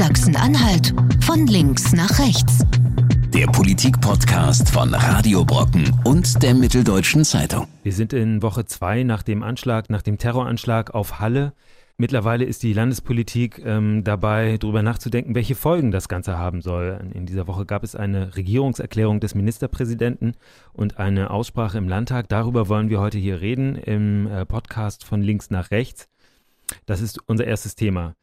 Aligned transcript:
Sachsen-Anhalt 0.00 0.94
von 1.20 1.46
links 1.46 1.92
nach 1.92 2.18
rechts. 2.18 2.64
Der 3.34 3.46
Politik-Podcast 3.48 4.70
von 4.70 4.94
Radio 4.94 5.44
Brocken 5.44 5.94
und 6.04 6.42
der 6.42 6.54
Mitteldeutschen 6.54 7.22
Zeitung. 7.22 7.66
Wir 7.82 7.92
sind 7.92 8.14
in 8.14 8.40
Woche 8.40 8.64
zwei 8.64 9.02
nach 9.02 9.22
dem 9.22 9.42
Anschlag, 9.42 9.90
nach 9.90 10.00
dem 10.00 10.16
Terroranschlag 10.16 10.94
auf 10.94 11.20
Halle. 11.20 11.52
Mittlerweile 11.98 12.46
ist 12.46 12.62
die 12.62 12.72
Landespolitik 12.72 13.60
ähm, 13.62 14.02
dabei, 14.02 14.56
darüber 14.56 14.82
nachzudenken, 14.82 15.34
welche 15.34 15.54
Folgen 15.54 15.90
das 15.90 16.08
Ganze 16.08 16.38
haben 16.38 16.62
soll. 16.62 16.98
In 17.12 17.26
dieser 17.26 17.46
Woche 17.46 17.66
gab 17.66 17.84
es 17.84 17.94
eine 17.94 18.36
Regierungserklärung 18.36 19.20
des 19.20 19.34
Ministerpräsidenten 19.34 20.32
und 20.72 20.98
eine 20.98 21.28
Aussprache 21.28 21.76
im 21.76 21.90
Landtag. 21.90 22.30
Darüber 22.30 22.70
wollen 22.70 22.88
wir 22.88 23.00
heute 23.00 23.18
hier 23.18 23.42
reden 23.42 23.76
im 23.76 24.28
äh, 24.28 24.46
Podcast 24.46 25.04
von 25.04 25.20
links 25.20 25.50
nach 25.50 25.70
rechts. 25.70 26.08
Das 26.86 27.02
ist 27.02 27.18
unser 27.28 27.44
erstes 27.44 27.74
Thema. 27.74 28.14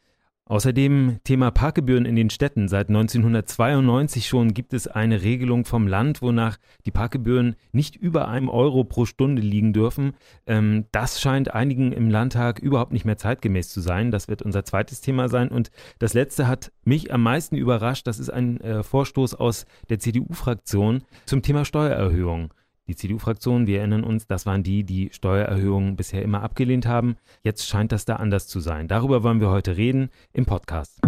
Außerdem 0.49 1.19
Thema 1.25 1.51
Parkgebühren 1.51 2.05
in 2.05 2.15
den 2.15 2.29
Städten. 2.29 2.69
Seit 2.69 2.87
1992 2.87 4.27
schon 4.27 4.53
gibt 4.53 4.73
es 4.73 4.87
eine 4.87 5.21
Regelung 5.21 5.65
vom 5.65 5.87
Land, 5.87 6.21
wonach 6.21 6.57
die 6.85 6.91
Parkgebühren 6.91 7.57
nicht 7.73 7.97
über 7.97 8.29
einem 8.29 8.47
Euro 8.47 8.85
pro 8.85 9.05
Stunde 9.05 9.41
liegen 9.41 9.73
dürfen. 9.73 10.13
Ähm, 10.45 10.85
das 10.93 11.19
scheint 11.19 11.53
einigen 11.53 11.91
im 11.91 12.09
Landtag 12.09 12.59
überhaupt 12.59 12.93
nicht 12.93 13.03
mehr 13.03 13.17
zeitgemäß 13.17 13.69
zu 13.69 13.81
sein. 13.81 14.09
Das 14.09 14.29
wird 14.29 14.41
unser 14.41 14.63
zweites 14.63 15.01
Thema 15.01 15.27
sein. 15.27 15.49
Und 15.49 15.69
das 15.99 16.13
letzte 16.13 16.47
hat 16.47 16.71
mich 16.85 17.13
am 17.13 17.23
meisten 17.23 17.57
überrascht. 17.57 18.07
Das 18.07 18.17
ist 18.17 18.29
ein 18.29 18.61
äh, 18.61 18.83
Vorstoß 18.83 19.35
aus 19.35 19.65
der 19.89 19.99
CDU-Fraktion 19.99 21.03
zum 21.25 21.41
Thema 21.41 21.65
Steuererhöhung. 21.65 22.53
Die 22.89 22.95
CDU-Fraktion, 22.95 23.67
wir 23.67 23.79
erinnern 23.79 24.05
uns, 24.05 24.27
das 24.27 24.45
waren 24.45 24.63
die, 24.63 24.85
die 24.85 25.09
Steuererhöhungen 25.11 25.97
bisher 25.97 26.21
immer 26.21 26.41
abgelehnt 26.41 26.85
haben. 26.85 27.17
Jetzt 27.43 27.67
scheint 27.67 27.91
das 27.91 28.05
da 28.05 28.15
anders 28.15 28.47
zu 28.47 28.61
sein. 28.61 28.87
Darüber 28.87 29.23
wollen 29.23 29.41
wir 29.41 29.49
heute 29.49 29.75
reden 29.75 30.09
im 30.31 30.45
Podcast. 30.45 31.01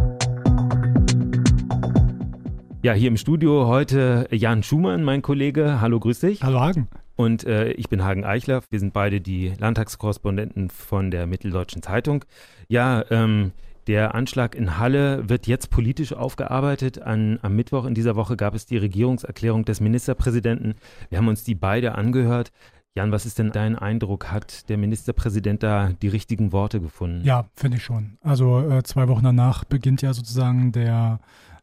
Ja, 2.81 2.91
hier 2.91 3.07
im 3.07 3.15
Studio 3.15 3.67
heute 3.67 4.27
Jan 4.29 4.61
Schumann, 4.61 5.05
mein 5.05 5.21
Kollege. 5.21 5.79
Hallo, 5.79 6.01
grüß 6.01 6.19
dich. 6.19 6.43
Hallo 6.43 6.59
Hagen. 6.59 6.89
Und 7.15 7.45
äh, 7.45 7.71
ich 7.71 7.87
bin 7.87 8.03
Hagen 8.03 8.25
Eichler. 8.25 8.61
Wir 8.69 8.79
sind 8.81 8.91
beide 8.91 9.21
die 9.21 9.53
Landtagskorrespondenten 9.57 10.69
von 10.69 11.11
der 11.11 11.27
Mitteldeutschen 11.27 11.81
Zeitung. 11.81 12.25
Ja, 12.67 13.05
ähm, 13.09 13.53
der 13.89 14.13
Anschlag 14.13 14.53
in 14.53 14.77
Halle 14.77 15.27
wird 15.29 15.47
jetzt 15.47 15.71
politisch 15.71 16.13
aufgearbeitet. 16.13 17.01
An, 17.01 17.39
am 17.41 17.55
Mittwoch 17.55 17.85
in 17.85 17.95
dieser 17.95 18.15
Woche 18.15 18.37
gab 18.37 18.53
es 18.53 18.67
die 18.67 18.77
Regierungserklärung 18.77 19.65
des 19.65 19.81
Ministerpräsidenten. 19.81 20.75
Wir 21.09 21.17
haben 21.17 21.27
uns 21.27 21.43
die 21.43 21.55
beide 21.55 21.95
angehört. 21.95 22.51
Jan, 22.93 23.11
was 23.11 23.25
ist 23.25 23.39
denn 23.39 23.51
dein 23.51 23.75
Eindruck? 23.75 24.31
Hat 24.31 24.69
der 24.69 24.77
Ministerpräsident 24.77 25.63
da 25.63 25.89
die 26.03 26.07
richtigen 26.07 26.51
Worte 26.51 26.79
gefunden? 26.79 27.25
Ja, 27.25 27.47
finde 27.55 27.77
ich 27.77 27.83
schon. 27.83 28.19
Also 28.21 28.59
äh, 28.59 28.83
zwei 28.83 29.07
Wochen 29.07 29.23
danach 29.23 29.63
beginnt 29.63 30.03
ja 30.03 30.13
sozusagen 30.13 30.71
der 30.71 31.19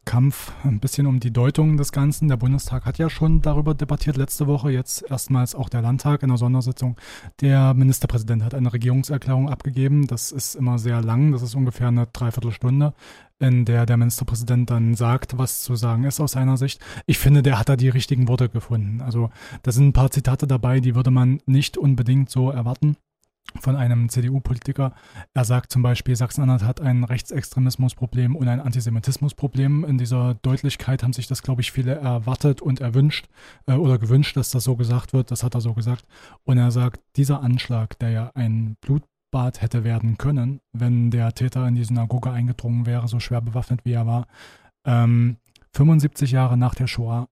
Kampf 0.07 0.53
ein 0.63 0.79
bisschen 0.79 1.05
um 1.05 1.19
die 1.19 1.33
Deutung 1.33 1.75
des 1.75 1.91
Ganzen. 1.91 2.29
Der 2.29 2.37
Bundestag 2.37 2.85
hat 2.85 2.97
ja 2.97 3.09
schon 3.09 3.41
darüber 3.41 3.73
debattiert 3.73 4.15
letzte 4.15 4.47
Woche, 4.47 4.71
jetzt 4.71 5.03
erstmals 5.11 5.53
auch 5.53 5.67
der 5.67 5.81
Landtag 5.81 6.23
in 6.23 6.29
der 6.29 6.37
Sondersitzung. 6.37 6.95
Der 7.41 7.73
Ministerpräsident 7.73 8.41
hat 8.41 8.55
eine 8.55 8.71
Regierungserklärung 8.71 9.49
abgegeben. 9.49 10.07
Das 10.07 10.31
ist 10.31 10.55
immer 10.55 10.79
sehr 10.79 11.01
lang, 11.01 11.33
das 11.33 11.41
ist 11.41 11.55
ungefähr 11.55 11.89
eine 11.89 12.07
Dreiviertelstunde, 12.07 12.93
in 13.39 13.65
der 13.65 13.85
der 13.85 13.97
Ministerpräsident 13.97 14.69
dann 14.69 14.95
sagt, 14.95 15.37
was 15.37 15.61
zu 15.61 15.75
sagen 15.75 16.05
ist 16.05 16.21
aus 16.21 16.31
seiner 16.31 16.55
Sicht. 16.55 16.81
Ich 17.05 17.19
finde, 17.19 17.43
der 17.43 17.59
hat 17.59 17.67
da 17.67 17.75
die 17.75 17.89
richtigen 17.89 18.29
Worte 18.29 18.47
gefunden. 18.47 19.01
Also 19.01 19.29
da 19.63 19.73
sind 19.73 19.89
ein 19.89 19.93
paar 19.93 20.09
Zitate 20.09 20.47
dabei, 20.47 20.79
die 20.79 20.95
würde 20.95 21.11
man 21.11 21.41
nicht 21.45 21.77
unbedingt 21.77 22.29
so 22.29 22.49
erwarten 22.49 22.95
von 23.59 23.75
einem 23.75 24.09
CDU-Politiker. 24.09 24.93
Er 25.33 25.45
sagt 25.45 25.71
zum 25.71 25.81
Beispiel, 25.81 26.15
Sachsen-Anhalt 26.15 26.63
hat 26.63 26.81
ein 26.81 27.03
Rechtsextremismusproblem 27.03 28.35
und 28.35 28.47
ein 28.47 28.59
Antisemitismusproblem. 28.59 29.83
In 29.85 29.97
dieser 29.97 30.35
Deutlichkeit 30.35 31.03
haben 31.03 31.13
sich 31.13 31.27
das, 31.27 31.43
glaube 31.43 31.61
ich, 31.61 31.71
viele 31.71 31.95
erwartet 31.95 32.61
und 32.61 32.81
erwünscht 32.81 33.27
äh, 33.65 33.73
oder 33.73 33.97
gewünscht, 33.97 34.37
dass 34.37 34.51
das 34.51 34.63
so 34.63 34.75
gesagt 34.75 35.13
wird. 35.13 35.31
Das 35.31 35.43
hat 35.43 35.55
er 35.55 35.61
so 35.61 35.73
gesagt. 35.73 36.05
Und 36.43 36.57
er 36.57 36.71
sagt, 36.71 37.01
dieser 37.15 37.41
Anschlag, 37.41 37.97
der 37.99 38.09
ja 38.09 38.31
ein 38.35 38.77
Blutbad 38.81 39.61
hätte 39.61 39.83
werden 39.83 40.17
können, 40.17 40.61
wenn 40.73 41.11
der 41.11 41.33
Täter 41.33 41.67
in 41.67 41.75
die 41.75 41.83
Synagoge 41.83 42.31
eingedrungen 42.31 42.85
wäre, 42.85 43.07
so 43.07 43.19
schwer 43.19 43.41
bewaffnet 43.41 43.85
wie 43.85 43.93
er 43.93 44.05
war, 44.05 44.27
ähm, 44.85 45.37
75 45.73 46.31
Jahre 46.31 46.57
nach 46.57 46.75
der 46.75 46.87
Shoah 46.87 47.27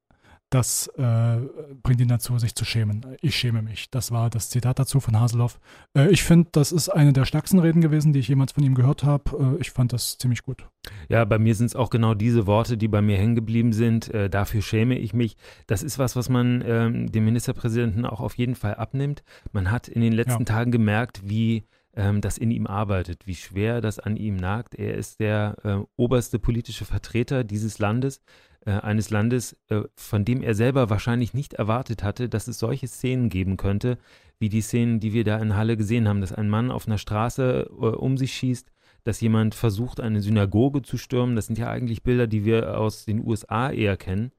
das 0.55 0.87
äh, 0.97 1.37
bringt 1.83 1.99
ihn 1.99 2.07
dazu, 2.07 2.39
sich 2.39 2.55
zu 2.55 2.63
schämen. 2.63 3.05
Ich 3.21 3.35
schäme 3.35 3.61
mich. 3.61 3.89
Das 3.89 4.11
war 4.11 4.29
das 4.29 4.49
Zitat 4.49 4.79
dazu 4.79 5.01
von 5.01 5.19
Haseloff. 5.19 5.59
Äh, 5.93 6.07
ich 6.11 6.23
finde, 6.23 6.47
das 6.53 6.71
ist 6.71 6.87
eine 6.87 7.11
der 7.11 7.25
stärksten 7.25 7.59
Reden 7.59 7.81
gewesen, 7.81 8.13
die 8.13 8.19
ich 8.19 8.29
jemals 8.29 8.53
von 8.53 8.63
ihm 8.63 8.73
gehört 8.73 9.03
habe. 9.03 9.57
Äh, 9.57 9.61
ich 9.61 9.71
fand 9.71 9.91
das 9.91 10.17
ziemlich 10.17 10.43
gut. 10.43 10.65
Ja, 11.09 11.25
bei 11.25 11.39
mir 11.39 11.55
sind 11.55 11.65
es 11.65 11.75
auch 11.75 11.89
genau 11.89 12.13
diese 12.13 12.47
Worte, 12.47 12.77
die 12.77 12.87
bei 12.87 13.01
mir 13.01 13.17
hängen 13.17 13.35
geblieben 13.35 13.73
sind. 13.73 14.13
Äh, 14.13 14.29
dafür 14.29 14.61
schäme 14.61 14.97
ich 14.97 15.13
mich. 15.13 15.35
Das 15.67 15.83
ist 15.83 15.99
was, 15.99 16.15
was 16.15 16.29
man 16.29 16.63
ähm, 16.65 17.11
dem 17.11 17.25
Ministerpräsidenten 17.25 18.05
auch 18.05 18.21
auf 18.21 18.35
jeden 18.35 18.55
Fall 18.55 18.75
abnimmt. 18.75 19.23
Man 19.51 19.71
hat 19.71 19.89
in 19.89 19.99
den 19.99 20.13
letzten 20.13 20.43
ja. 20.43 20.45
Tagen 20.45 20.71
gemerkt, 20.71 21.19
wie 21.25 21.65
ähm, 21.97 22.21
das 22.21 22.37
in 22.37 22.51
ihm 22.51 22.65
arbeitet, 22.65 23.27
wie 23.27 23.35
schwer 23.35 23.81
das 23.81 23.99
an 23.99 24.15
ihm 24.15 24.37
nagt. 24.37 24.75
Er 24.75 24.95
ist 24.95 25.19
der 25.19 25.57
äh, 25.63 25.77
oberste 25.97 26.39
politische 26.39 26.85
Vertreter 26.85 27.43
dieses 27.43 27.77
Landes 27.77 28.21
äh, 28.65 28.71
eines 28.71 29.09
Landes, 29.09 29.55
äh, 29.69 29.81
von 29.95 30.25
dem 30.25 30.41
er 30.41 30.55
selber 30.55 30.89
wahrscheinlich 30.89 31.33
nicht 31.33 31.53
erwartet 31.53 32.03
hatte, 32.03 32.29
dass 32.29 32.47
es 32.47 32.59
solche 32.59 32.87
Szenen 32.87 33.29
geben 33.29 33.57
könnte, 33.57 33.97
wie 34.39 34.49
die 34.49 34.61
Szenen, 34.61 34.99
die 34.99 35.13
wir 35.13 35.23
da 35.23 35.37
in 35.37 35.55
Halle 35.55 35.77
gesehen 35.77 36.07
haben, 36.07 36.21
dass 36.21 36.33
ein 36.33 36.49
Mann 36.49 36.71
auf 36.71 36.87
einer 36.87 36.97
Straße 36.97 37.69
äh, 37.69 37.73
um 37.73 38.17
sich 38.17 38.33
schießt, 38.33 38.71
dass 39.03 39.21
jemand 39.21 39.55
versucht, 39.55 39.99
eine 39.99 40.21
Synagoge 40.21 40.81
zu 40.81 40.97
stürmen. 40.97 41.35
Das 41.35 41.45
sind 41.45 41.57
ja 41.57 41.69
eigentlich 41.69 42.03
Bilder, 42.03 42.27
die 42.27 42.43
wir 42.43 42.79
aus 42.79 43.05
den 43.05 43.25
USA 43.25 43.69
eher 43.69 43.97
kennen. 43.97 44.31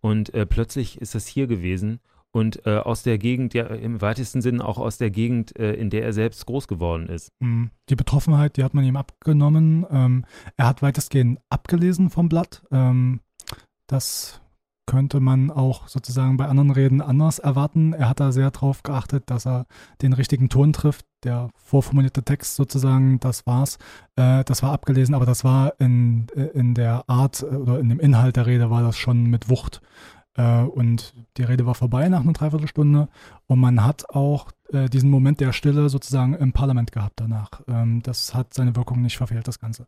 Und 0.00 0.32
äh, 0.34 0.46
plötzlich 0.46 1.00
ist 1.00 1.14
das 1.14 1.26
hier 1.26 1.46
gewesen 1.46 2.00
und 2.32 2.66
äh, 2.66 2.78
aus 2.78 3.02
der 3.02 3.18
Gegend, 3.18 3.52
ja 3.52 3.66
im 3.66 4.00
weitesten 4.00 4.40
Sinne 4.40 4.64
auch 4.64 4.78
aus 4.78 4.96
der 4.96 5.10
Gegend, 5.10 5.58
äh, 5.58 5.74
in 5.74 5.90
der 5.90 6.02
er 6.02 6.12
selbst 6.12 6.46
groß 6.46 6.66
geworden 6.66 7.08
ist. 7.08 7.30
Mhm. 7.40 7.70
Die 7.88 7.96
Betroffenheit, 7.96 8.56
die 8.56 8.64
hat 8.64 8.74
man 8.74 8.84
ihm 8.84 8.96
abgenommen. 8.96 9.86
Ähm, 9.90 10.24
er 10.56 10.66
hat 10.66 10.82
weitestgehend 10.82 11.38
abgelesen 11.50 12.10
vom 12.10 12.28
Blatt. 12.28 12.62
Ähm, 12.72 13.20
das 13.86 14.42
könnte 14.86 15.20
man 15.20 15.50
auch 15.50 15.88
sozusagen 15.88 16.36
bei 16.36 16.46
anderen 16.46 16.70
Reden 16.70 17.00
anders 17.00 17.38
erwarten. 17.38 17.92
Er 17.92 18.08
hat 18.08 18.20
da 18.20 18.32
sehr 18.32 18.50
darauf 18.50 18.82
geachtet, 18.82 19.24
dass 19.30 19.46
er 19.46 19.66
den 20.02 20.12
richtigen 20.12 20.48
Ton 20.48 20.72
trifft. 20.72 21.06
Der 21.24 21.50
vorformulierte 21.54 22.24
Text 22.24 22.56
sozusagen, 22.56 23.20
das 23.20 23.46
war's. 23.46 23.78
Äh, 24.16 24.44
das 24.44 24.62
war 24.62 24.72
abgelesen, 24.72 25.14
aber 25.14 25.24
das 25.24 25.44
war 25.44 25.74
in, 25.78 26.26
in 26.52 26.74
der 26.74 27.08
Art 27.08 27.42
oder 27.44 27.78
in 27.78 27.88
dem 27.88 28.00
Inhalt 28.00 28.36
der 28.36 28.46
Rede 28.46 28.70
war 28.70 28.82
das 28.82 28.96
schon 28.96 29.24
mit 29.26 29.48
Wucht. 29.48 29.80
Äh, 30.34 30.62
und 30.62 31.14
die 31.36 31.44
Rede 31.44 31.64
war 31.64 31.74
vorbei 31.74 32.08
nach 32.08 32.20
einer 32.20 32.32
Dreiviertelstunde 32.32 33.08
und 33.46 33.60
man 33.60 33.84
hat 33.84 34.10
auch 34.10 34.50
äh, 34.72 34.88
diesen 34.88 35.10
Moment 35.10 35.40
der 35.40 35.52
Stille 35.52 35.88
sozusagen 35.88 36.34
im 36.34 36.52
Parlament 36.52 36.92
gehabt 36.92 37.20
danach. 37.20 37.50
Ähm, 37.68 38.02
das 38.02 38.34
hat 38.34 38.52
seine 38.54 38.74
Wirkung 38.74 39.02
nicht 39.02 39.16
verfehlt, 39.16 39.46
das 39.46 39.60
Ganze. 39.60 39.86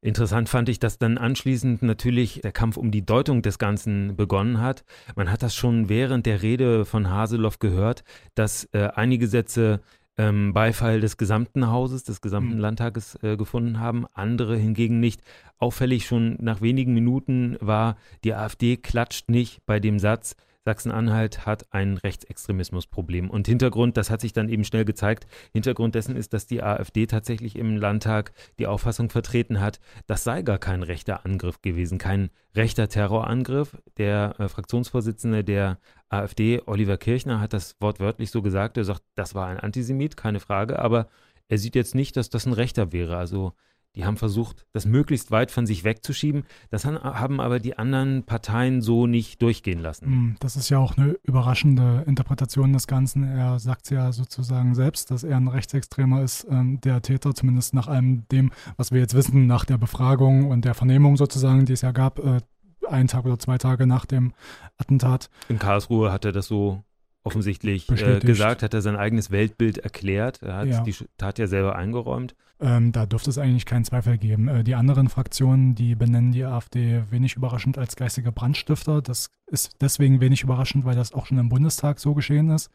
Interessant 0.00 0.48
fand 0.48 0.68
ich, 0.68 0.78
dass 0.78 0.98
dann 0.98 1.18
anschließend 1.18 1.82
natürlich 1.82 2.40
der 2.42 2.52
Kampf 2.52 2.76
um 2.76 2.92
die 2.92 3.04
Deutung 3.04 3.42
des 3.42 3.58
Ganzen 3.58 4.14
begonnen 4.14 4.60
hat. 4.60 4.84
Man 5.16 5.30
hat 5.30 5.42
das 5.42 5.56
schon 5.56 5.88
während 5.88 6.24
der 6.26 6.42
Rede 6.42 6.84
von 6.84 7.10
Haseloff 7.10 7.58
gehört, 7.58 8.04
dass 8.36 8.68
äh, 8.72 8.90
einige 8.94 9.26
Sätze 9.26 9.80
ähm, 10.16 10.52
Beifall 10.52 11.00
des 11.00 11.16
gesamten 11.16 11.68
Hauses, 11.68 12.04
des 12.04 12.20
gesamten 12.20 12.54
mhm. 12.54 12.60
Landtages 12.60 13.18
äh, 13.22 13.36
gefunden 13.36 13.80
haben, 13.80 14.06
andere 14.12 14.56
hingegen 14.56 15.00
nicht. 15.00 15.20
Auffällig 15.58 16.06
schon 16.06 16.36
nach 16.40 16.60
wenigen 16.60 16.94
Minuten 16.94 17.56
war, 17.60 17.96
die 18.22 18.34
AfD 18.34 18.76
klatscht 18.76 19.28
nicht 19.28 19.66
bei 19.66 19.80
dem 19.80 19.98
Satz, 19.98 20.36
Sachsen-Anhalt 20.68 21.46
hat 21.46 21.72
ein 21.72 21.96
Rechtsextremismusproblem. 21.96 23.30
Und 23.30 23.46
Hintergrund, 23.46 23.96
das 23.96 24.10
hat 24.10 24.20
sich 24.20 24.34
dann 24.34 24.50
eben 24.50 24.64
schnell 24.64 24.84
gezeigt, 24.84 25.26
Hintergrund 25.54 25.94
dessen 25.94 26.14
ist, 26.14 26.34
dass 26.34 26.46
die 26.46 26.62
AfD 26.62 27.06
tatsächlich 27.06 27.56
im 27.56 27.78
Landtag 27.78 28.32
die 28.58 28.66
Auffassung 28.66 29.08
vertreten 29.08 29.62
hat, 29.62 29.80
das 30.06 30.24
sei 30.24 30.42
gar 30.42 30.58
kein 30.58 30.82
rechter 30.82 31.24
Angriff 31.24 31.62
gewesen, 31.62 31.96
kein 31.96 32.28
rechter 32.54 32.86
Terrorangriff. 32.90 33.78
Der 33.96 34.34
äh, 34.38 34.48
Fraktionsvorsitzende 34.48 35.42
der 35.42 35.78
AfD, 36.10 36.60
Oliver 36.66 36.98
Kirchner, 36.98 37.40
hat 37.40 37.54
das 37.54 37.76
wortwörtlich 37.80 38.30
so 38.30 38.42
gesagt. 38.42 38.76
Er 38.76 38.84
sagt, 38.84 39.04
das 39.14 39.34
war 39.34 39.46
ein 39.46 39.60
Antisemit, 39.60 40.18
keine 40.18 40.38
Frage, 40.38 40.78
aber 40.78 41.08
er 41.48 41.56
sieht 41.56 41.76
jetzt 41.76 41.94
nicht, 41.94 42.14
dass 42.18 42.28
das 42.28 42.44
ein 42.44 42.52
Rechter 42.52 42.92
wäre. 42.92 43.16
Also 43.16 43.54
die 43.94 44.04
haben 44.04 44.16
versucht, 44.16 44.66
das 44.72 44.86
möglichst 44.86 45.30
weit 45.30 45.50
von 45.50 45.66
sich 45.66 45.82
wegzuschieben. 45.82 46.44
Das 46.70 46.84
haben 46.84 47.40
aber 47.40 47.58
die 47.58 47.76
anderen 47.78 48.24
Parteien 48.24 48.80
so 48.80 49.06
nicht 49.06 49.42
durchgehen 49.42 49.80
lassen. 49.80 50.06
Hm, 50.06 50.36
das 50.40 50.56
ist 50.56 50.68
ja 50.68 50.78
auch 50.78 50.96
eine 50.96 51.16
überraschende 51.24 52.04
Interpretation 52.06 52.72
des 52.72 52.86
Ganzen. 52.86 53.24
Er 53.24 53.58
sagt 53.58 53.90
ja 53.90 54.12
sozusagen 54.12 54.74
selbst, 54.74 55.10
dass 55.10 55.24
er 55.24 55.36
ein 55.36 55.48
Rechtsextremer 55.48 56.22
ist, 56.22 56.46
ähm, 56.48 56.80
der 56.80 57.02
Täter, 57.02 57.34
zumindest 57.34 57.74
nach 57.74 57.88
allem 57.88 58.28
dem, 58.28 58.52
was 58.76 58.92
wir 58.92 59.00
jetzt 59.00 59.14
wissen, 59.14 59.46
nach 59.46 59.64
der 59.64 59.78
Befragung 59.78 60.48
und 60.48 60.64
der 60.64 60.74
Vernehmung 60.74 61.16
sozusagen, 61.16 61.64
die 61.64 61.72
es 61.72 61.80
ja 61.80 61.90
gab, 61.90 62.18
äh, 62.20 62.40
einen 62.88 63.08
Tag 63.08 63.24
oder 63.24 63.38
zwei 63.38 63.58
Tage 63.58 63.86
nach 63.86 64.06
dem 64.06 64.32
Attentat. 64.76 65.28
In 65.48 65.58
Karlsruhe 65.58 66.12
hat 66.12 66.24
er 66.24 66.32
das 66.32 66.46
so 66.46 66.84
offensichtlich 67.24 67.90
äh, 67.90 68.20
gesagt, 68.20 68.62
hat 68.62 68.74
er 68.74 68.80
sein 68.80 68.96
eigenes 68.96 69.30
Weltbild 69.30 69.78
erklärt. 69.78 70.42
Er 70.42 70.56
hat 70.56 70.68
ja. 70.68 70.82
die 70.82 70.94
Tat 71.16 71.38
ja 71.38 71.46
selber 71.46 71.76
eingeräumt. 71.76 72.34
Ähm, 72.60 72.90
da 72.90 73.06
dürfte 73.06 73.30
es 73.30 73.38
eigentlich 73.38 73.66
keinen 73.66 73.84
Zweifel 73.84 74.18
geben. 74.18 74.48
Äh, 74.48 74.64
die 74.64 74.74
anderen 74.74 75.08
Fraktionen, 75.08 75.74
die 75.74 75.94
benennen 75.94 76.32
die 76.32 76.44
AfD 76.44 77.04
wenig 77.10 77.36
überraschend 77.36 77.78
als 77.78 77.94
geistige 77.94 78.32
Brandstifter. 78.32 79.00
Das 79.00 79.30
ist 79.46 79.76
deswegen 79.80 80.20
wenig 80.20 80.42
überraschend, 80.42 80.84
weil 80.84 80.96
das 80.96 81.12
auch 81.12 81.26
schon 81.26 81.38
im 81.38 81.48
Bundestag 81.48 82.00
so 82.00 82.14
geschehen 82.14 82.50
ist. 82.50 82.70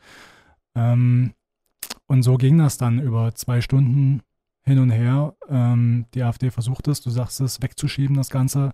Ähm, 0.75 1.33
und 2.07 2.23
so 2.23 2.37
ging 2.37 2.57
das 2.57 2.77
dann 2.77 2.99
über 2.99 3.35
zwei 3.35 3.59
Stunden 3.59 4.21
hin 4.63 4.79
und 4.79 4.91
her. 4.91 5.35
Ähm, 5.49 6.05
die 6.13 6.23
AfD 6.23 6.49
versucht 6.49 6.87
es, 6.87 7.01
du 7.01 7.09
sagst 7.09 7.41
es, 7.41 7.61
wegzuschieben, 7.61 8.15
das 8.15 8.29
Ganze. 8.29 8.71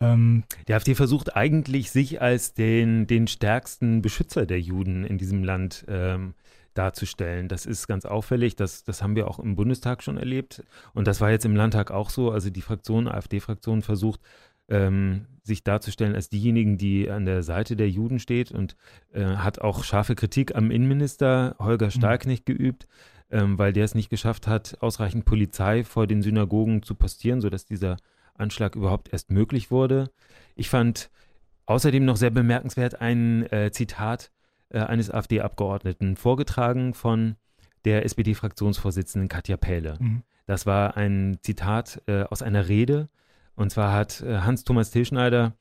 Ähm, 0.00 0.44
die 0.68 0.74
AfD 0.74 0.94
versucht 0.94 1.36
eigentlich, 1.36 1.90
sich 1.90 2.20
als 2.20 2.54
den, 2.54 3.06
den 3.06 3.26
stärksten 3.26 4.02
Beschützer 4.02 4.46
der 4.46 4.60
Juden 4.60 5.04
in 5.04 5.18
diesem 5.18 5.42
Land 5.42 5.84
ähm, 5.88 6.34
darzustellen. 6.74 7.48
Das 7.48 7.66
ist 7.66 7.86
ganz 7.86 8.04
auffällig. 8.04 8.56
Das, 8.56 8.84
das 8.84 9.02
haben 9.02 9.16
wir 9.16 9.28
auch 9.28 9.38
im 9.38 9.56
Bundestag 9.56 10.02
schon 10.02 10.16
erlebt. 10.16 10.62
Und 10.92 11.06
das 11.06 11.20
war 11.20 11.30
jetzt 11.30 11.44
im 11.44 11.56
Landtag 11.56 11.90
auch 11.90 12.10
so. 12.10 12.30
Also 12.30 12.50
die 12.50 12.62
Fraktion, 12.62 13.08
AfD-Fraktion 13.08 13.82
versucht, 13.82 14.20
ähm, 14.68 15.26
sich 15.42 15.62
darzustellen 15.62 16.14
als 16.14 16.28
diejenigen, 16.28 16.78
die 16.78 17.10
an 17.10 17.26
der 17.26 17.42
Seite 17.42 17.76
der 17.76 17.90
Juden 17.90 18.18
steht 18.18 18.50
und 18.50 18.76
äh, 19.12 19.24
hat 19.24 19.60
auch 19.60 19.84
scharfe 19.84 20.14
Kritik 20.14 20.54
am 20.54 20.70
Innenminister 20.70 21.56
Holger. 21.58 21.90
Stahlknecht 21.90 22.48
mhm. 22.48 22.52
geübt, 22.54 22.86
ähm, 23.30 23.58
weil 23.58 23.72
der 23.72 23.84
es 23.84 23.94
nicht 23.94 24.10
geschafft 24.10 24.46
hat, 24.46 24.78
ausreichend 24.80 25.24
Polizei 25.26 25.84
vor 25.84 26.06
den 26.06 26.22
Synagogen 26.22 26.82
zu 26.82 26.94
postieren, 26.94 27.40
sodass 27.40 27.66
dieser 27.66 27.98
Anschlag 28.34 28.74
überhaupt 28.74 29.12
erst 29.12 29.30
möglich 29.30 29.70
wurde. 29.70 30.10
Ich 30.56 30.68
fand 30.68 31.10
außerdem 31.66 32.04
noch 32.04 32.16
sehr 32.16 32.30
bemerkenswert 32.30 33.00
ein 33.00 33.50
äh, 33.52 33.70
Zitat 33.70 34.30
äh, 34.74 34.80
eines 34.80 35.10
AfD-Abgeordneten 35.10 36.16
vorgetragen 36.16 36.94
von 36.94 37.36
der 37.84 38.04
SPD-Fraktionsvorsitzenden 38.04 39.28
Katja 39.28 39.56
Pähle. 39.56 39.96
Mhm. 40.00 40.22
Das 40.46 40.66
war 40.66 40.96
ein 40.96 41.38
Zitat 41.42 42.02
äh, 42.06 42.24
aus 42.24 42.42
einer 42.42 42.68
Rede. 42.68 43.08
Und 43.56 43.70
zwar 43.70 43.92
hat 43.92 44.20
äh, 44.22 44.38
Hans-Thomas 44.38 44.90
Tilschneider, 44.90 45.52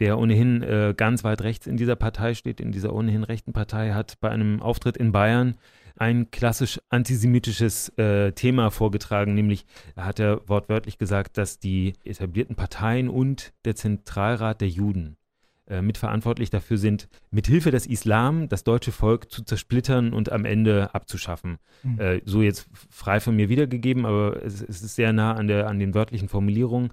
der 0.00 0.18
ohnehin 0.18 0.62
äh, 0.62 0.94
ganz 0.96 1.24
weit 1.24 1.42
rechts 1.42 1.66
in 1.66 1.76
dieser 1.76 1.96
Partei 1.96 2.34
steht, 2.34 2.60
in 2.60 2.72
dieser 2.72 2.92
ohnehin 2.92 3.22
rechten 3.22 3.52
Partei, 3.52 3.92
hat 3.92 4.18
bei 4.20 4.30
einem 4.30 4.60
Auftritt 4.62 4.96
in 4.96 5.12
Bayern 5.12 5.56
ein 5.96 6.30
klassisch 6.32 6.80
antisemitisches 6.88 7.90
äh, 7.98 8.32
Thema 8.32 8.70
vorgetragen, 8.70 9.34
nämlich 9.34 9.64
hat 9.96 10.18
er 10.18 10.48
wortwörtlich 10.48 10.98
gesagt, 10.98 11.38
dass 11.38 11.60
die 11.60 11.92
etablierten 12.04 12.56
Parteien 12.56 13.08
und 13.08 13.52
der 13.64 13.76
Zentralrat 13.76 14.60
der 14.60 14.68
Juden 14.68 15.16
äh, 15.66 15.80
mitverantwortlich 15.80 16.50
dafür 16.50 16.76
sind, 16.76 17.08
mithilfe 17.30 17.70
des 17.70 17.86
Islam 17.86 18.48
das 18.48 18.64
deutsche 18.64 18.92
Volk 18.92 19.30
zu 19.30 19.42
zersplittern 19.42 20.12
und 20.12 20.30
am 20.30 20.44
Ende 20.44 20.94
abzuschaffen. 20.94 21.58
Mhm. 21.82 22.00
Äh, 22.00 22.20
so 22.24 22.42
jetzt 22.42 22.68
frei 22.90 23.20
von 23.20 23.34
mir 23.34 23.48
wiedergegeben, 23.48 24.04
aber 24.04 24.42
es, 24.44 24.60
es, 24.60 24.82
ist 24.82 24.94
sehr 24.94 25.12
nah 25.12 25.32
an, 25.32 25.48
der, 25.48 25.68
an 25.68 25.78
den 25.78 25.94
wörtlichen 25.94 26.28
Formulierungen. 26.28 26.92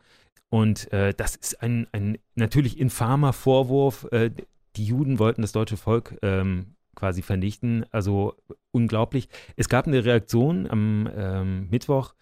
Und 0.50 0.92
äh, 0.92 1.14
das 1.14 1.36
ist 1.36 1.62
ein, 1.62 1.88
ein 1.92 2.18
natürlich 2.36 2.80
infamer 2.80 3.34
Vorwurf. 3.34 4.08
Äh, 4.12 4.32
die 4.76 4.86
Juden 4.86 5.20
wollten 5.20 5.42
das 5.42 5.52
deutsche 5.52 5.78
Volk 5.78 6.18
ähm, 6.22 6.76
quasi 6.96 7.22
vernichten. 7.22 7.86
Also 7.92 8.36
unglaublich. 8.72 9.28
Es 9.56 9.70
gab 9.70 9.88
eine 9.88 10.06
Reaktion 10.06 10.70
am 10.70 11.10
ähm, 11.16 11.70
Mittwoch. 11.70 12.14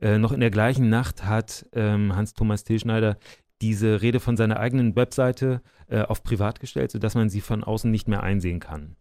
Äh, 0.00 0.18
noch 0.18 0.32
in 0.32 0.40
der 0.40 0.50
gleichen 0.50 0.88
Nacht 0.88 1.24
hat 1.24 1.66
ähm, 1.72 2.14
Hans-Thomas 2.14 2.64
Tilschneider 2.64 3.18
diese 3.60 4.02
Rede 4.02 4.20
von 4.20 4.36
seiner 4.36 4.58
eigenen 4.58 4.96
Webseite 4.96 5.62
äh, 5.88 6.02
auf 6.02 6.22
privat 6.22 6.60
gestellt, 6.60 6.90
sodass 6.90 7.14
man 7.14 7.28
sie 7.28 7.40
von 7.40 7.64
außen 7.64 7.90
nicht 7.90 8.08
mehr 8.08 8.22
einsehen 8.22 8.60
kann. 8.60 8.96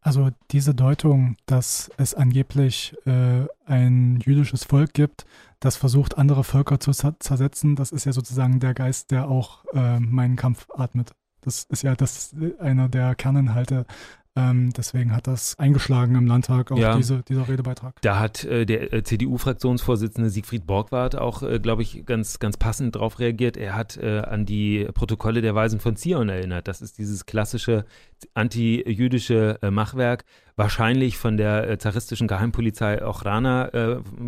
Also 0.00 0.30
diese 0.50 0.74
Deutung, 0.74 1.36
dass 1.46 1.90
es 1.96 2.14
angeblich 2.14 2.94
äh, 3.06 3.46
ein 3.64 4.20
jüdisches 4.24 4.64
Volk 4.64 4.92
gibt, 4.92 5.24
das 5.60 5.76
versucht, 5.76 6.18
andere 6.18 6.44
Völker 6.44 6.80
zu 6.80 6.92
zersetzen, 6.92 7.76
das 7.76 7.92
ist 7.92 8.04
ja 8.04 8.12
sozusagen 8.12 8.60
der 8.60 8.74
Geist, 8.74 9.10
der 9.10 9.28
auch 9.28 9.64
äh, 9.72 9.98
meinen 10.00 10.36
Kampf 10.36 10.68
atmet. 10.74 11.12
Das 11.40 11.64
ist 11.64 11.82
ja 11.82 11.94
das 11.94 12.34
einer 12.60 12.88
der 12.88 13.14
Kerninhalte 13.14 13.86
ähm, 14.34 14.72
deswegen 14.74 15.14
hat 15.14 15.26
das 15.26 15.58
eingeschlagen 15.58 16.14
im 16.14 16.26
Landtag, 16.26 16.72
auch 16.72 16.78
ja. 16.78 16.96
diese, 16.96 17.22
dieser 17.22 17.48
Redebeitrag. 17.48 18.00
Da 18.00 18.18
hat 18.18 18.44
äh, 18.44 18.64
der 18.64 18.90
äh, 18.92 19.02
CDU-Fraktionsvorsitzende 19.02 20.30
Siegfried 20.30 20.66
Borgward 20.66 21.16
auch, 21.16 21.42
äh, 21.42 21.58
glaube 21.58 21.82
ich, 21.82 22.06
ganz, 22.06 22.38
ganz 22.38 22.56
passend 22.56 22.94
darauf 22.96 23.18
reagiert. 23.18 23.58
Er 23.58 23.74
hat 23.74 23.98
äh, 23.98 24.20
an 24.20 24.46
die 24.46 24.88
Protokolle 24.94 25.42
der 25.42 25.54
Weisen 25.54 25.80
von 25.80 25.96
Zion 25.96 26.30
erinnert. 26.30 26.66
Das 26.66 26.80
ist 26.80 26.96
dieses 26.96 27.26
klassische 27.26 27.84
anti-jüdische 28.32 29.58
äh, 29.60 29.70
Machwerk, 29.70 30.24
wahrscheinlich 30.56 31.18
von 31.18 31.36
der 31.36 31.68
äh, 31.68 31.76
zaristischen 31.76 32.26
Geheimpolizei 32.26 33.04
Ochrana 33.04 33.70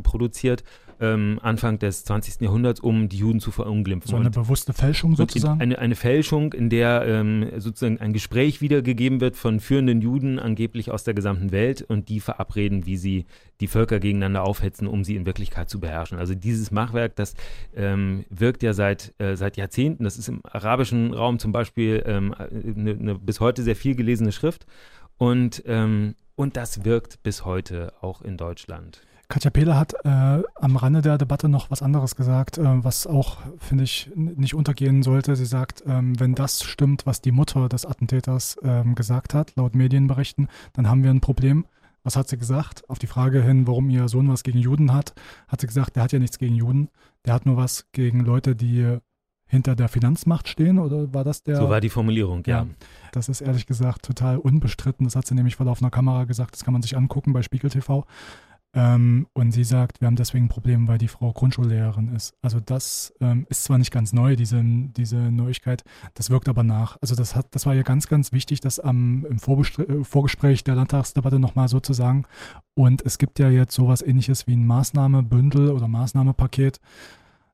produziert 0.02 0.64
ähm, 1.00 1.38
Anfang 1.42 1.78
des 1.78 2.04
20. 2.04 2.40
Jahrhunderts, 2.40 2.80
um 2.80 3.08
die 3.08 3.18
Juden 3.18 3.40
zu 3.40 3.50
verunglimpfen. 3.50 4.10
So 4.10 4.16
eine 4.16 4.26
und 4.26 4.34
bewusste 4.34 4.72
Fälschung 4.72 5.16
sozusagen? 5.16 5.60
Eine, 5.60 5.78
eine 5.78 5.94
Fälschung, 5.94 6.52
in 6.52 6.70
der 6.70 7.04
ähm, 7.06 7.50
sozusagen 7.58 7.98
ein 7.98 8.12
Gespräch 8.12 8.60
wiedergegeben 8.60 9.20
wird 9.20 9.36
von 9.36 9.60
führenden 9.60 10.00
Juden, 10.00 10.38
angeblich 10.38 10.90
aus 10.90 11.04
der 11.04 11.14
gesamten 11.14 11.52
Welt, 11.52 11.82
und 11.82 12.08
die 12.08 12.20
verabreden, 12.20 12.86
wie 12.86 12.96
sie 12.96 13.26
die 13.60 13.66
Völker 13.66 14.00
gegeneinander 14.00 14.44
aufhetzen, 14.44 14.86
um 14.86 15.04
sie 15.04 15.16
in 15.16 15.26
Wirklichkeit 15.26 15.70
zu 15.70 15.80
beherrschen. 15.80 16.18
Also 16.18 16.34
dieses 16.34 16.70
Machwerk, 16.70 17.16
das 17.16 17.34
ähm, 17.74 18.24
wirkt 18.30 18.62
ja 18.62 18.72
seit, 18.72 19.14
äh, 19.18 19.36
seit 19.36 19.56
Jahrzehnten. 19.56 20.04
Das 20.04 20.18
ist 20.18 20.28
im 20.28 20.40
arabischen 20.44 21.14
Raum 21.14 21.38
zum 21.38 21.52
Beispiel 21.52 22.02
ähm, 22.06 22.34
eine, 22.34 22.90
eine 22.90 23.14
bis 23.14 23.40
heute 23.40 23.62
sehr 23.62 23.76
viel 23.76 23.94
gelesene 23.94 24.32
Schrift. 24.32 24.66
Und, 25.16 25.62
ähm, 25.66 26.14
und 26.34 26.56
das 26.56 26.84
wirkt 26.84 27.22
bis 27.22 27.44
heute 27.44 27.92
auch 28.00 28.22
in 28.22 28.36
Deutschland. 28.36 29.02
Katja 29.28 29.50
Pehle 29.50 29.76
hat 29.76 29.94
äh, 30.04 30.08
am 30.08 30.76
Rande 30.76 31.02
der 31.02 31.18
Debatte 31.18 31.48
noch 31.48 31.70
was 31.70 31.82
anderes 31.82 32.14
gesagt, 32.14 32.58
äh, 32.58 32.84
was 32.84 33.06
auch, 33.06 33.38
finde 33.58 33.84
ich, 33.84 34.10
nicht 34.14 34.54
untergehen 34.54 35.02
sollte. 35.02 35.34
Sie 35.36 35.46
sagt, 35.46 35.82
ähm, 35.86 36.18
wenn 36.20 36.34
das 36.34 36.62
stimmt, 36.62 37.06
was 37.06 37.20
die 37.20 37.32
Mutter 37.32 37.68
des 37.68 37.86
Attentäters 37.86 38.56
ähm, 38.62 38.94
gesagt 38.94 39.34
hat, 39.34 39.52
laut 39.56 39.74
Medienberichten, 39.74 40.48
dann 40.74 40.88
haben 40.88 41.02
wir 41.02 41.10
ein 41.10 41.20
Problem. 41.20 41.66
Was 42.02 42.16
hat 42.16 42.28
sie 42.28 42.36
gesagt? 42.36 42.88
Auf 42.90 42.98
die 42.98 43.06
Frage 43.06 43.42
hin, 43.42 43.66
warum 43.66 43.88
ihr 43.88 44.08
Sohn 44.08 44.28
was 44.28 44.42
gegen 44.42 44.58
Juden 44.58 44.92
hat, 44.92 45.14
hat 45.48 45.62
sie 45.62 45.66
gesagt, 45.66 45.96
der 45.96 46.02
hat 46.02 46.12
ja 46.12 46.18
nichts 46.18 46.38
gegen 46.38 46.54
Juden. 46.54 46.90
Der 47.24 47.32
hat 47.32 47.46
nur 47.46 47.56
was 47.56 47.86
gegen 47.92 48.20
Leute, 48.20 48.54
die 48.54 48.98
hinter 49.46 49.74
der 49.76 49.88
Finanzmacht 49.88 50.48
stehen 50.48 50.78
oder 50.78 51.12
war 51.14 51.24
das 51.24 51.42
der? 51.42 51.56
So 51.56 51.68
war 51.68 51.80
die 51.80 51.88
Formulierung, 51.88 52.42
ja. 52.46 52.62
ja. 52.62 52.66
Das 53.12 53.28
ist 53.28 53.40
ehrlich 53.40 53.66
gesagt 53.66 54.04
total 54.04 54.38
unbestritten. 54.38 55.04
Das 55.04 55.16
hat 55.16 55.26
sie 55.26 55.34
nämlich 55.34 55.56
vor 55.56 55.66
laufender 55.66 55.90
Kamera 55.90 56.24
gesagt. 56.24 56.54
Das 56.54 56.64
kann 56.64 56.72
man 56.72 56.82
sich 56.82 56.96
angucken 56.96 57.32
bei 57.32 57.42
Spiegel 57.42 57.70
TV. 57.70 58.04
Ähm, 58.74 59.28
und 59.34 59.52
sie 59.52 59.62
sagt, 59.62 60.00
wir 60.00 60.06
haben 60.06 60.16
deswegen 60.16 60.46
ein 60.46 60.48
Problem, 60.48 60.88
weil 60.88 60.98
die 60.98 61.08
Frau 61.08 61.32
Grundschullehrerin 61.32 62.08
ist. 62.14 62.34
Also 62.42 62.58
das 62.58 63.14
ähm, 63.20 63.46
ist 63.48 63.64
zwar 63.64 63.78
nicht 63.78 63.92
ganz 63.92 64.12
neu, 64.12 64.34
diese, 64.34 64.62
diese 64.64 65.16
Neuigkeit, 65.16 65.84
das 66.14 66.28
wirkt 66.30 66.48
aber 66.48 66.64
nach. 66.64 66.98
Also 67.00 67.14
das 67.14 67.36
hat, 67.36 67.46
das 67.52 67.66
war 67.66 67.74
ja 67.74 67.82
ganz, 67.82 68.08
ganz 68.08 68.32
wichtig, 68.32 68.60
das 68.60 68.80
am, 68.80 69.24
im 69.26 69.36
äh, 69.36 70.04
Vorgespräch 70.04 70.64
der 70.64 70.74
Landtagsdebatte 70.74 71.38
nochmal 71.38 71.68
so 71.68 71.78
zu 71.78 71.92
sagen. 71.92 72.24
Und 72.74 73.02
es 73.06 73.18
gibt 73.18 73.38
ja 73.38 73.48
jetzt 73.48 73.74
sowas 73.74 74.02
ähnliches 74.02 74.48
wie 74.48 74.56
ein 74.56 74.66
Maßnahmebündel 74.66 75.70
oder 75.70 75.86
Maßnahmepaket, 75.86 76.80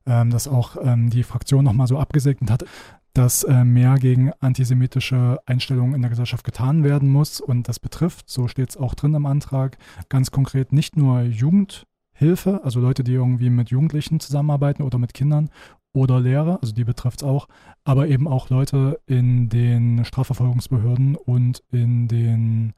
ähm, 0.07 0.31
das 0.31 0.47
auch 0.47 0.75
ähm, 0.81 1.11
die 1.11 1.23
Fraktion 1.23 1.63
nochmal 1.63 1.87
so 1.87 1.99
abgesegnet 1.99 2.49
hat 2.49 2.65
dass 3.13 3.43
äh, 3.43 3.63
mehr 3.63 3.95
gegen 3.95 4.31
antisemitische 4.39 5.39
Einstellungen 5.45 5.95
in 5.95 6.01
der 6.01 6.09
Gesellschaft 6.09 6.43
getan 6.43 6.83
werden 6.83 7.09
muss. 7.09 7.41
Und 7.41 7.67
das 7.67 7.79
betrifft, 7.79 8.29
so 8.29 8.47
steht 8.47 8.69
es 8.69 8.77
auch 8.77 8.95
drin 8.95 9.13
im 9.13 9.25
Antrag, 9.25 9.77
ganz 10.09 10.31
konkret 10.31 10.71
nicht 10.71 10.95
nur 10.95 11.21
Jugendhilfe, 11.21 12.61
also 12.63 12.79
Leute, 12.79 13.03
die 13.03 13.13
irgendwie 13.13 13.49
mit 13.49 13.69
Jugendlichen 13.69 14.19
zusammenarbeiten 14.19 14.83
oder 14.83 14.97
mit 14.97 15.13
Kindern 15.13 15.49
oder 15.93 16.21
Lehrer, 16.21 16.59
also 16.61 16.73
die 16.73 16.85
betrifft 16.85 17.21
es 17.21 17.27
auch, 17.27 17.47
aber 17.83 18.07
eben 18.07 18.27
auch 18.27 18.49
Leute 18.49 19.01
in 19.07 19.49
den 19.49 20.05
Strafverfolgungsbehörden 20.05 21.17
und 21.17 21.63
in 21.69 22.07
den 22.07 22.73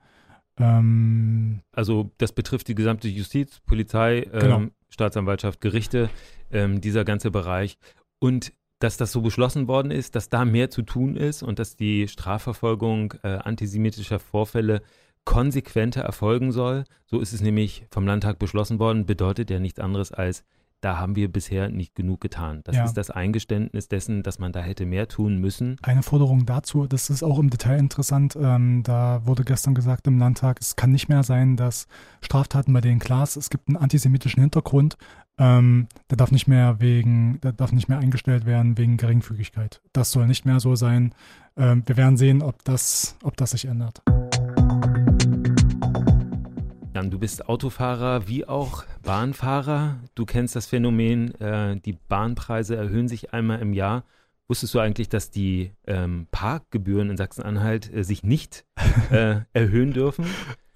ähm, 0.58 1.62
also 1.72 2.12
das 2.18 2.32
betrifft 2.32 2.68
die 2.68 2.76
gesamte 2.76 3.08
Justiz, 3.08 3.60
Polizei, 3.66 4.28
ähm, 4.32 4.40
genau. 4.40 4.62
Staatsanwaltschaft, 4.90 5.62
Gerichte, 5.62 6.10
ähm, 6.52 6.82
dieser 6.82 7.04
ganze 7.06 7.32
Bereich. 7.32 7.78
Und 8.20 8.54
dass 8.84 8.98
das 8.98 9.14
so 9.14 9.22
beschlossen 9.22 9.70
worden 9.70 9.92
ist, 9.92 10.14
dass 10.16 10.28
da 10.28 10.44
mehr 10.44 10.70
zu 10.70 10.82
tun 10.82 11.16
ist 11.16 11.42
und 11.42 11.58
dass 11.58 11.78
die 11.78 12.10
Strafverfolgung 12.10 13.14
äh, 13.24 13.38
antisemitischer 13.38 14.20
Vorfälle 14.20 14.82
konsequenter 15.24 16.02
erfolgen 16.02 16.52
soll. 16.52 16.84
So 17.06 17.22
ist 17.22 17.32
es 17.32 17.40
nämlich 17.40 17.86
vom 17.90 18.06
Landtag 18.06 18.40
beschlossen 18.40 18.80
worden, 18.80 19.06
bedeutet 19.06 19.50
ja 19.50 19.60
nichts 19.60 19.80
anderes 19.80 20.12
als, 20.12 20.44
da 20.82 20.98
haben 20.98 21.16
wir 21.16 21.32
bisher 21.32 21.70
nicht 21.70 21.96
genug 21.96 22.20
getan. 22.20 22.60
Das 22.66 22.76
ja. 22.76 22.84
ist 22.84 22.96
das 22.96 23.10
Eingeständnis 23.10 23.88
dessen, 23.88 24.22
dass 24.22 24.38
man 24.38 24.52
da 24.52 24.60
hätte 24.60 24.86
mehr 24.86 25.08
tun 25.08 25.38
müssen. 25.38 25.78
Eine 25.82 26.04
Forderung 26.04 26.46
dazu, 26.46 26.86
das 26.86 27.10
ist 27.10 27.24
auch 27.24 27.40
im 27.40 27.50
Detail 27.50 27.80
interessant, 27.80 28.36
ähm, 28.36 28.84
da 28.84 29.22
wurde 29.26 29.46
gestern 29.46 29.76
gesagt 29.76 30.08
im 30.08 30.20
Landtag, 30.20 30.58
es 30.60 30.76
kann 30.76 30.92
nicht 30.92 31.08
mehr 31.08 31.24
sein, 31.24 31.56
dass 31.56 31.88
Straftaten, 32.20 32.74
bei 32.74 32.82
denen 32.82 33.00
klar 33.00 33.24
ist, 33.24 33.38
es 33.38 33.50
gibt 33.50 33.70
einen 33.70 33.78
antisemitischen 33.78 34.42
Hintergrund, 34.42 34.98
ähm, 35.38 35.88
der 36.10 36.18
darf 36.18 36.32
nicht 36.32 36.48
mehr 36.48 36.80
wegen, 36.80 37.40
der 37.42 37.54
darf 37.54 37.72
nicht 37.72 37.90
mehr 37.90 38.00
eingestellt 38.00 38.46
werden 38.46 38.78
wegen 38.78 38.98
Geringfügigkeit. 38.98 39.82
Das 39.92 40.12
soll 40.12 40.28
nicht 40.28 40.46
mehr 40.46 40.60
so 40.60 40.76
sein. 40.76 41.14
Ähm, 41.58 41.84
wir 41.86 41.98
werden 41.98 42.18
sehen, 42.18 42.42
ob 42.42 42.64
das, 42.64 43.18
ob 43.24 43.38
das 43.38 43.52
sich 43.52 43.66
ändert. 43.66 44.02
Ja, 46.94 47.02
Jan, 47.02 47.10
du 47.10 47.18
bist 47.18 47.50
Autofahrer 47.50 48.28
wie 48.28 48.46
auch 48.48 48.86
Bahnfahrer. 49.02 50.00
Du 50.14 50.26
kennst 50.26 50.56
das 50.56 50.68
Phänomen, 50.68 51.34
äh, 51.42 51.76
die 51.78 51.94
Bahnpreise 51.94 52.76
erhöhen 52.76 53.08
sich 53.08 53.34
einmal 53.34 53.60
im 53.60 53.74
Jahr. 53.74 54.04
Wusstest 54.50 54.74
du 54.74 54.80
eigentlich, 54.80 55.08
dass 55.10 55.32
die 55.32 55.72
ähm, 55.88 56.28
Parkgebühren 56.32 57.10
in 57.10 57.18
Sachsen-Anhalt 57.18 57.94
äh, 57.94 58.04
sich 58.04 58.24
nicht 58.24 58.66
äh, 59.10 59.42
erhöhen 59.54 59.94
dürfen? 59.94 60.26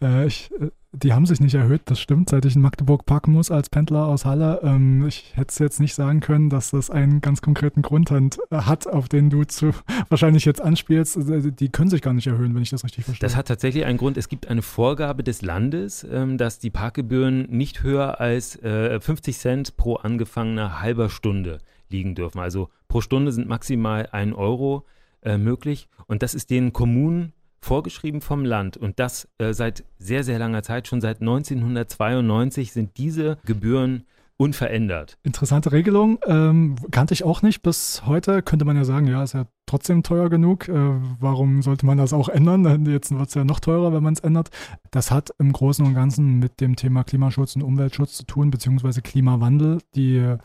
Äh, 0.01 0.27
ich, 0.27 0.51
äh, 0.59 0.69
die 0.93 1.11
haben 1.11 1.25
sich 1.25 1.41
nicht 1.41 1.53
erhöht, 1.53 1.81
das 1.85 1.99
stimmt, 1.99 2.29
seit 2.29 2.45
ich 2.45 2.55
in 2.55 2.61
Magdeburg 2.61 3.05
parken 3.05 3.33
muss 3.33 3.51
als 3.51 3.69
Pendler 3.69 4.05
aus 4.05 4.23
Halle. 4.23 4.61
Ähm, 4.63 5.05
ich 5.05 5.33
hätte 5.35 5.51
es 5.51 5.59
jetzt 5.59 5.79
nicht 5.81 5.95
sagen 5.95 6.21
können, 6.21 6.49
dass 6.49 6.71
das 6.71 6.89
einen 6.89 7.19
ganz 7.19 7.41
konkreten 7.41 7.81
Grund 7.81 8.09
hat, 8.51 8.87
auf 8.87 9.09
den 9.09 9.29
du 9.29 9.43
zu, 9.43 9.71
wahrscheinlich 10.09 10.45
jetzt 10.45 10.61
anspielst. 10.61 11.17
Also, 11.17 11.51
die 11.51 11.69
können 11.69 11.89
sich 11.89 12.01
gar 12.01 12.13
nicht 12.13 12.27
erhöhen, 12.27 12.55
wenn 12.55 12.63
ich 12.63 12.69
das 12.69 12.85
richtig 12.85 13.03
verstehe. 13.03 13.27
Das 13.27 13.35
hat 13.35 13.49
tatsächlich 13.49 13.83
einen 13.83 13.97
Grund. 13.97 14.17
Es 14.17 14.29
gibt 14.29 14.47
eine 14.47 14.61
Vorgabe 14.61 15.23
des 15.23 15.41
Landes, 15.41 16.07
ähm, 16.09 16.37
dass 16.37 16.59
die 16.59 16.69
Parkgebühren 16.69 17.47
nicht 17.49 17.83
höher 17.83 18.21
als 18.21 18.55
äh, 18.63 18.99
50 18.99 19.37
Cent 19.37 19.77
pro 19.77 19.95
angefangener 19.95 20.81
halber 20.81 21.09
Stunde 21.09 21.59
liegen 21.89 22.15
dürfen. 22.15 22.39
Also 22.39 22.69
pro 22.87 23.01
Stunde 23.01 23.31
sind 23.31 23.47
maximal 23.47 24.09
ein 24.11 24.33
Euro 24.33 24.85
äh, 25.21 25.37
möglich. 25.37 25.87
Und 26.07 26.23
das 26.23 26.33
ist 26.33 26.49
den 26.49 26.73
Kommunen 26.73 27.33
vorgeschrieben 27.59 28.21
vom 28.21 28.45
Land 28.45 28.77
und 28.77 28.99
das 28.99 29.27
äh, 29.39 29.53
seit 29.53 29.83
sehr, 29.97 30.23
sehr 30.23 30.39
langer 30.39 30.63
Zeit, 30.63 30.87
schon 30.87 31.01
seit 31.01 31.21
1992 31.21 32.71
sind 32.71 32.97
diese 32.97 33.37
Gebühren 33.45 34.05
unverändert. 34.37 35.17
Interessante 35.23 35.71
Regelung, 35.71 36.19
ähm, 36.27 36.75
kannte 36.91 37.15
ich 37.15 37.23
auch 37.23 37.41
nicht 37.41 37.63
bis 37.63 38.05
heute. 38.05 38.43
Könnte 38.43 38.65
man 38.65 38.77
ja 38.77 38.85
sagen, 38.85 39.07
ja, 39.07 39.23
ist 39.23 39.33
ja 39.33 39.47
trotzdem 39.65 40.03
teuer 40.03 40.29
genug. 40.29 40.69
Äh, 40.69 40.73
warum 41.19 41.63
sollte 41.63 41.87
man 41.87 41.97
das 41.97 42.13
auch 42.13 42.29
ändern? 42.29 42.85
Jetzt 42.85 43.11
wird 43.11 43.27
es 43.27 43.33
ja 43.33 43.43
noch 43.43 43.59
teurer, 43.59 43.91
wenn 43.93 44.03
man 44.03 44.13
es 44.13 44.19
ändert. 44.19 44.49
Das 44.91 45.09
hat 45.09 45.31
im 45.39 45.51
Großen 45.51 45.83
und 45.85 45.95
Ganzen 45.95 46.37
mit 46.37 46.61
dem 46.61 46.75
Thema 46.75 47.03
Klimaschutz 47.03 47.55
und 47.55 47.63
Umweltschutz 47.63 48.15
zu 48.15 48.25
tun, 48.25 48.51
beziehungsweise 48.51 49.01
Klimawandel. 49.01 49.79
Die 49.95 50.37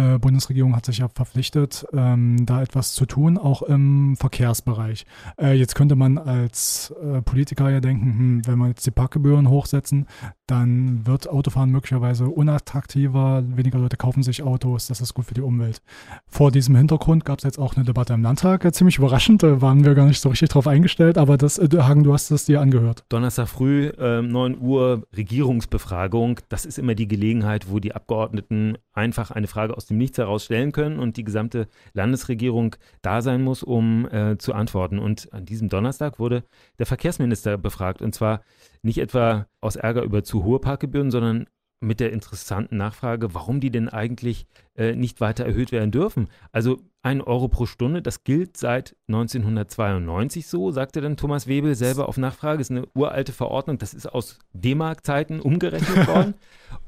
äh, 0.00 0.18
Bundesregierung 0.18 0.74
hat 0.74 0.86
sich 0.86 0.98
ja 0.98 1.08
verpflichtet, 1.08 1.86
ähm, 1.92 2.46
da 2.46 2.62
etwas 2.62 2.94
zu 2.94 3.04
tun, 3.06 3.36
auch 3.36 3.62
im 3.62 4.16
Verkehrsbereich. 4.16 5.04
Äh, 5.38 5.52
jetzt 5.54 5.74
könnte 5.74 5.94
man 5.94 6.16
als 6.16 6.94
äh, 7.02 7.20
Politiker 7.20 7.70
ja 7.70 7.80
denken, 7.80 8.18
hm, 8.18 8.46
wenn 8.46 8.58
wir 8.58 8.68
jetzt 8.68 8.86
die 8.86 8.90
Parkgebühren 8.90 9.48
hochsetzen, 9.50 10.06
dann 10.46 11.06
wird 11.06 11.28
Autofahren 11.28 11.70
möglicherweise 11.70 12.28
unattraktiver, 12.28 13.44
weniger 13.46 13.78
Leute 13.78 13.96
kaufen 13.96 14.22
sich 14.22 14.42
Autos, 14.42 14.86
das 14.86 15.00
ist 15.00 15.14
gut 15.14 15.26
für 15.26 15.34
die 15.34 15.42
Umwelt. 15.42 15.82
Vor 16.26 16.50
diesem 16.50 16.74
Hintergrund 16.76 17.24
gab 17.24 17.38
es 17.38 17.44
jetzt 17.44 17.58
auch 17.58 17.76
eine 17.76 17.84
Debatte 17.84 18.14
im 18.14 18.22
Landtag, 18.22 18.64
äh, 18.64 18.72
ziemlich 18.72 18.98
überraschend, 18.98 19.42
da 19.42 19.60
waren 19.60 19.84
wir 19.84 19.94
gar 19.94 20.06
nicht 20.06 20.20
so 20.20 20.30
richtig 20.30 20.48
drauf 20.48 20.66
eingestellt, 20.66 21.18
aber 21.18 21.36
das, 21.36 21.58
äh, 21.58 21.68
Hagen, 21.80 22.04
du 22.04 22.12
hast 22.12 22.30
es 22.30 22.46
dir 22.46 22.60
angehört. 22.60 23.04
Donnerstag 23.10 23.48
früh, 23.48 23.88
äh, 23.88 24.22
9 24.22 24.58
Uhr, 24.60 25.06
Regierungsbefragung, 25.16 26.40
das 26.48 26.64
ist 26.64 26.78
immer 26.78 26.94
die 26.94 27.06
Gelegenheit, 27.06 27.70
wo 27.70 27.78
die 27.78 27.94
Abgeordneten 27.94 28.78
einfach 28.92 29.30
eine 29.30 29.46
Frage 29.46 29.76
aus 29.76 29.89
dem 29.90 29.98
Nichts 29.98 30.18
heraus 30.18 30.44
stellen 30.44 30.72
können 30.72 30.98
und 30.98 31.16
die 31.16 31.24
gesamte 31.24 31.68
Landesregierung 31.92 32.76
da 33.02 33.20
sein 33.20 33.42
muss, 33.42 33.62
um 33.62 34.08
äh, 34.10 34.38
zu 34.38 34.54
antworten. 34.54 34.98
Und 34.98 35.32
an 35.32 35.44
diesem 35.44 35.68
Donnerstag 35.68 36.18
wurde 36.18 36.44
der 36.78 36.86
Verkehrsminister 36.86 37.58
befragt 37.58 38.00
und 38.00 38.14
zwar 38.14 38.42
nicht 38.82 38.98
etwa 38.98 39.46
aus 39.60 39.76
Ärger 39.76 40.02
über 40.02 40.24
zu 40.24 40.44
hohe 40.44 40.60
Parkgebühren, 40.60 41.10
sondern 41.10 41.46
mit 41.80 42.00
der 42.00 42.12
interessanten 42.12 42.76
Nachfrage, 42.76 43.34
warum 43.34 43.60
die 43.60 43.70
denn 43.70 43.88
eigentlich 43.88 44.46
äh, 44.76 44.94
nicht 44.94 45.20
weiter 45.20 45.44
erhöht 45.44 45.72
werden 45.72 45.90
dürfen. 45.90 46.28
Also 46.52 46.78
ein 47.02 47.22
Euro 47.22 47.48
pro 47.48 47.64
Stunde, 47.64 48.02
das 48.02 48.24
gilt 48.24 48.56
seit 48.58 48.94
1992 49.08 50.46
so, 50.46 50.70
sagte 50.70 51.00
dann 51.00 51.16
Thomas 51.16 51.46
Webel 51.46 51.74
selber 51.74 52.08
auf 52.08 52.18
Nachfrage. 52.18 52.58
Das 52.58 52.68
ist 52.68 52.76
eine 52.76 52.86
uralte 52.94 53.32
Verordnung, 53.32 53.78
das 53.78 53.94
ist 53.94 54.06
aus 54.06 54.38
D-Mark-Zeiten 54.52 55.40
umgerechnet 55.40 56.06
worden. 56.06 56.34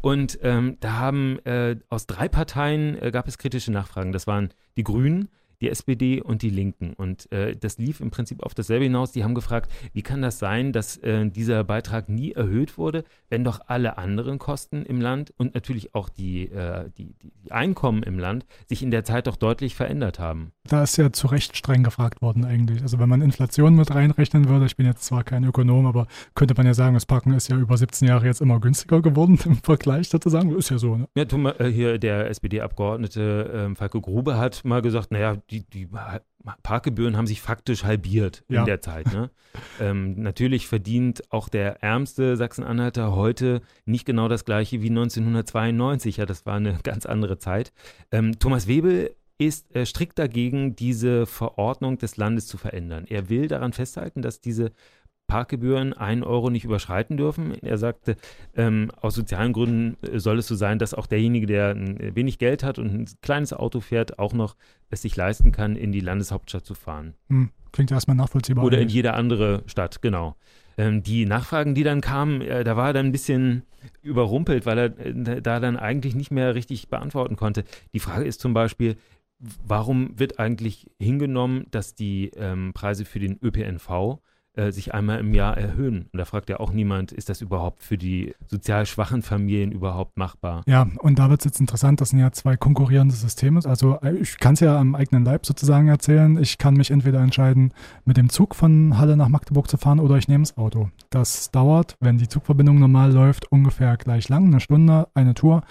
Und 0.02 0.38
ähm, 0.42 0.76
da 0.80 0.94
haben 0.98 1.38
äh, 1.44 1.76
aus 1.88 2.06
drei 2.06 2.28
Parteien 2.28 3.00
äh, 3.00 3.10
gab 3.10 3.26
es 3.26 3.38
kritische 3.38 3.72
Nachfragen. 3.72 4.12
Das 4.12 4.26
waren 4.26 4.50
die 4.76 4.84
Grünen, 4.84 5.28
die 5.62 5.70
SPD 5.70 6.20
und 6.20 6.42
die 6.42 6.50
Linken. 6.50 6.92
Und 6.92 7.30
äh, 7.32 7.56
das 7.56 7.78
lief 7.78 8.00
im 8.00 8.10
Prinzip 8.10 8.42
auf 8.42 8.52
dasselbe 8.52 8.84
hinaus. 8.84 9.12
Die 9.12 9.24
haben 9.24 9.34
gefragt, 9.34 9.70
wie 9.92 10.02
kann 10.02 10.20
das 10.20 10.38
sein, 10.38 10.72
dass 10.72 10.96
äh, 10.98 11.30
dieser 11.30 11.62
Beitrag 11.64 12.08
nie 12.08 12.32
erhöht 12.32 12.76
wurde, 12.76 13.04
wenn 13.30 13.44
doch 13.44 13.60
alle 13.68 13.96
anderen 13.96 14.38
Kosten 14.38 14.84
im 14.84 15.00
Land 15.00 15.32
und 15.38 15.54
natürlich 15.54 15.94
auch 15.94 16.08
die, 16.08 16.50
äh, 16.50 16.90
die, 16.98 17.14
die, 17.22 17.32
Einkommen 17.50 18.02
im 18.02 18.18
Land 18.18 18.46
sich 18.66 18.82
in 18.82 18.90
der 18.90 19.04
Zeit 19.04 19.26
doch 19.26 19.36
deutlich 19.36 19.74
verändert 19.74 20.18
haben. 20.18 20.52
Da 20.64 20.82
ist 20.82 20.96
ja 20.96 21.12
zu 21.12 21.26
Recht 21.26 21.56
streng 21.56 21.82
gefragt 21.82 22.22
worden 22.22 22.44
eigentlich. 22.44 22.80
Also 22.82 22.98
wenn 22.98 23.08
man 23.08 23.20
Inflation 23.20 23.74
mit 23.74 23.94
reinrechnen 23.94 24.48
würde, 24.48 24.66
ich 24.66 24.76
bin 24.76 24.86
jetzt 24.86 25.04
zwar 25.04 25.22
kein 25.22 25.44
Ökonom, 25.44 25.86
aber 25.86 26.06
könnte 26.34 26.54
man 26.56 26.66
ja 26.66 26.72
sagen, 26.72 26.94
das 26.94 27.04
Parken 27.04 27.34
ist 27.34 27.48
ja 27.48 27.56
über 27.56 27.76
17 27.76 28.08
Jahre 28.08 28.26
jetzt 28.26 28.40
immer 28.40 28.58
günstiger 28.58 29.02
geworden 29.02 29.38
im 29.44 29.56
Vergleich 29.56 30.08
sozusagen. 30.08 30.56
Ist 30.56 30.70
ja 30.70 30.78
so. 30.78 30.96
Ne? 30.96 31.08
Ja, 31.14 31.24
äh, 31.24 31.70
hier 31.70 31.98
der 31.98 32.30
SPD-Abgeordnete 32.30 33.50
ähm, 33.54 33.76
Falco 33.76 34.00
Grube 34.00 34.38
hat 34.38 34.64
mal 34.64 34.80
gesagt, 34.80 35.10
naja, 35.10 35.36
die, 35.52 35.68
die 35.68 35.88
Parkgebühren 36.62 37.16
haben 37.16 37.26
sich 37.26 37.40
faktisch 37.40 37.84
halbiert 37.84 38.44
ja. 38.48 38.60
in 38.60 38.66
der 38.66 38.80
Zeit. 38.80 39.12
Ne? 39.12 39.30
ähm, 39.80 40.20
natürlich 40.20 40.66
verdient 40.66 41.30
auch 41.30 41.48
der 41.48 41.82
ärmste 41.82 42.36
Sachsen-Anhalter 42.36 43.14
heute 43.14 43.60
nicht 43.84 44.06
genau 44.06 44.28
das 44.28 44.44
gleiche 44.44 44.82
wie 44.82 44.88
1992. 44.88 46.16
Ja, 46.16 46.26
das 46.26 46.46
war 46.46 46.56
eine 46.56 46.78
ganz 46.82 47.06
andere 47.06 47.38
Zeit. 47.38 47.72
Ähm, 48.10 48.38
Thomas 48.38 48.66
Webel 48.66 49.14
ist 49.38 49.74
äh, 49.74 49.84
strikt 49.84 50.18
dagegen, 50.18 50.76
diese 50.76 51.26
Verordnung 51.26 51.98
des 51.98 52.16
Landes 52.16 52.46
zu 52.46 52.56
verändern. 52.58 53.04
Er 53.08 53.28
will 53.28 53.48
daran 53.48 53.72
festhalten, 53.72 54.22
dass 54.22 54.40
diese 54.40 54.72
Parkgebühren 55.26 55.92
einen 55.94 56.22
Euro 56.22 56.50
nicht 56.50 56.64
überschreiten 56.64 57.16
dürfen. 57.16 57.54
Er 57.62 57.78
sagte, 57.78 58.16
ähm, 58.54 58.90
aus 59.00 59.14
sozialen 59.14 59.52
Gründen 59.52 59.96
äh, 60.02 60.18
soll 60.18 60.38
es 60.38 60.46
so 60.46 60.54
sein, 60.54 60.78
dass 60.78 60.92
auch 60.92 61.06
derjenige, 61.06 61.46
der 61.46 61.70
äh, 61.76 62.14
wenig 62.14 62.38
Geld 62.38 62.62
hat 62.62 62.78
und 62.78 62.92
ein 62.92 63.06
kleines 63.22 63.52
Auto 63.52 63.80
fährt, 63.80 64.18
auch 64.18 64.34
noch 64.34 64.56
es 64.90 65.02
sich 65.02 65.16
leisten 65.16 65.52
kann, 65.52 65.74
in 65.76 65.90
die 65.90 66.00
Landeshauptstadt 66.00 66.66
zu 66.66 66.74
fahren. 66.74 67.14
Hm, 67.28 67.50
klingt 67.72 67.90
erstmal 67.90 68.16
nachvollziehbar. 68.16 68.64
Oder 68.64 68.78
in 68.78 68.88
jede 68.88 69.14
andere 69.14 69.62
Stadt, 69.66 70.02
genau. 70.02 70.36
Ähm, 70.76 71.02
die 71.02 71.24
Nachfragen, 71.26 71.74
die 71.74 71.82
dann 71.82 72.00
kamen, 72.00 72.42
äh, 72.42 72.64
da 72.64 72.76
war 72.76 72.88
er 72.88 72.92
dann 72.92 73.06
ein 73.06 73.12
bisschen 73.12 73.62
überrumpelt, 74.02 74.66
weil 74.66 74.78
er 74.78 74.98
äh, 74.98 75.42
da 75.42 75.60
dann 75.60 75.76
eigentlich 75.76 76.14
nicht 76.14 76.30
mehr 76.30 76.54
richtig 76.54 76.88
beantworten 76.88 77.36
konnte. 77.36 77.64
Die 77.94 78.00
Frage 78.00 78.24
ist 78.24 78.40
zum 78.40 78.54
Beispiel, 78.54 78.96
warum 79.64 80.18
wird 80.18 80.38
eigentlich 80.38 80.90
hingenommen, 81.00 81.66
dass 81.70 81.94
die 81.94 82.30
ähm, 82.36 82.72
Preise 82.74 83.04
für 83.04 83.18
den 83.18 83.38
ÖPNV 83.42 84.20
äh, 84.54 84.70
sich 84.70 84.92
einmal 84.92 85.18
im 85.20 85.32
Jahr 85.32 85.56
erhöhen. 85.56 86.08
Und 86.12 86.18
da 86.18 86.24
fragt 86.24 86.50
ja 86.50 86.60
auch 86.60 86.72
niemand, 86.72 87.12
ist 87.12 87.28
das 87.28 87.40
überhaupt 87.40 87.82
für 87.82 87.96
die 87.96 88.34
sozial 88.46 88.86
schwachen 88.86 89.22
Familien 89.22 89.72
überhaupt 89.72 90.18
machbar? 90.18 90.62
Ja, 90.66 90.88
und 90.98 91.18
da 91.18 91.30
wird 91.30 91.40
es 91.40 91.46
jetzt 91.46 91.60
interessant, 91.60 92.00
das 92.00 92.10
sind 92.10 92.18
ja 92.18 92.32
zwei 92.32 92.56
konkurrierende 92.56 93.14
Systeme. 93.14 93.60
Also 93.64 93.98
äh, 94.02 94.14
ich 94.16 94.38
kann 94.38 94.54
es 94.54 94.60
ja 94.60 94.78
am 94.78 94.94
eigenen 94.94 95.24
Leib 95.24 95.46
sozusagen 95.46 95.88
erzählen. 95.88 96.36
Ich 96.36 96.58
kann 96.58 96.74
mich 96.74 96.90
entweder 96.90 97.20
entscheiden, 97.20 97.72
mit 98.04 98.16
dem 98.16 98.28
Zug 98.28 98.54
von 98.54 98.98
Halle 98.98 99.16
nach 99.16 99.28
Magdeburg 99.28 99.68
zu 99.68 99.78
fahren 99.78 100.00
oder 100.00 100.16
ich 100.16 100.28
nehme 100.28 100.44
das 100.44 100.56
Auto. 100.58 100.90
Das 101.10 101.50
dauert, 101.50 101.96
wenn 102.00 102.18
die 102.18 102.28
Zugverbindung 102.28 102.78
normal 102.78 103.12
läuft, 103.12 103.50
ungefähr 103.50 103.96
gleich 103.96 104.28
lang, 104.28 104.46
eine 104.46 104.60
Stunde, 104.60 105.08
eine 105.14 105.34
Tour. 105.34 105.62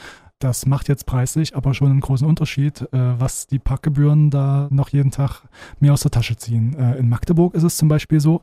Das 0.42 0.66
macht 0.66 0.90
jetzt 0.90 1.06
preislich 1.06 1.56
aber 1.56 1.76
schon 1.76 1.92
einen 1.92 2.00
großen 2.00 2.28
Unterschied, 2.28 2.82
äh, 2.94 3.20
was 3.20 3.46
die 3.46 3.60
Parkgebühren 3.60 4.32
da 4.32 4.68
noch 4.72 4.90
jeden 4.90 5.12
Tag 5.12 5.44
mir 5.80 5.94
aus 5.94 6.02
der 6.02 6.10
Tasche 6.10 6.36
ziehen. 6.36 6.76
Äh, 6.80 6.98
in 6.98 7.10
Magdeburg 7.10 7.54
ist 7.54 7.62
es 7.62 7.78
zum 7.78 7.88
Beispiel 7.88 8.20
so, 8.20 8.42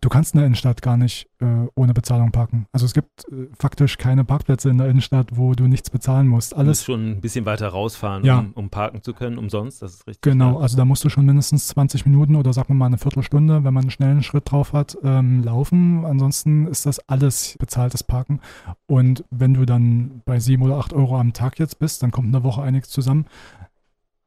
du 0.00 0.08
kannst 0.08 0.34
in 0.34 0.38
der 0.38 0.46
Innenstadt 0.46 0.82
gar 0.82 0.96
nicht 0.96 1.28
äh, 1.40 1.66
ohne 1.74 1.94
Bezahlung 1.94 2.32
parken. 2.32 2.66
Also 2.72 2.86
es 2.86 2.94
gibt 2.94 3.24
äh, 3.30 3.48
faktisch 3.58 3.98
keine 3.98 4.24
Parkplätze 4.24 4.70
in 4.70 4.78
der 4.78 4.88
Innenstadt, 4.88 5.36
wo 5.36 5.54
du 5.54 5.66
nichts 5.66 5.90
bezahlen 5.90 6.26
musst. 6.26 6.54
Alles 6.54 6.84
du 6.84 6.92
musst 6.92 7.02
schon 7.02 7.10
ein 7.10 7.20
bisschen 7.20 7.44
weiter 7.46 7.68
rausfahren, 7.68 8.24
ja. 8.24 8.38
um, 8.38 8.52
um, 8.54 8.70
parken 8.70 9.02
zu 9.02 9.14
können, 9.14 9.38
umsonst, 9.38 9.82
das 9.82 9.94
ist 9.94 10.06
richtig. 10.06 10.22
Genau, 10.22 10.58
also 10.58 10.76
da 10.76 10.84
musst 10.84 11.04
du 11.04 11.08
schon 11.08 11.26
mindestens 11.26 11.68
20 11.68 12.06
Minuten 12.06 12.36
oder 12.36 12.52
sagen 12.52 12.68
wir 12.68 12.74
mal 12.74 12.86
eine 12.86 12.98
Viertelstunde, 12.98 13.64
wenn 13.64 13.74
man 13.74 13.84
einen 13.84 13.90
schnellen 13.90 14.22
Schritt 14.22 14.50
drauf 14.50 14.72
hat, 14.72 14.96
ähm, 15.02 15.42
laufen. 15.42 16.04
Ansonsten 16.04 16.66
ist 16.66 16.86
das 16.86 17.00
alles 17.08 17.56
bezahltes 17.58 18.02
Parken. 18.02 18.40
Und 18.86 19.24
wenn 19.30 19.54
du 19.54 19.64
dann 19.64 20.22
bei 20.24 20.40
sieben 20.40 20.62
oder 20.62 20.76
acht 20.76 20.92
Euro 20.92 21.18
am 21.18 21.32
Tag 21.32 21.58
jetzt 21.58 21.78
bist, 21.78 22.02
dann 22.02 22.10
kommt 22.10 22.26
in 22.26 22.32
der 22.32 22.44
Woche 22.44 22.62
einiges 22.62 22.90
zusammen 22.90 23.26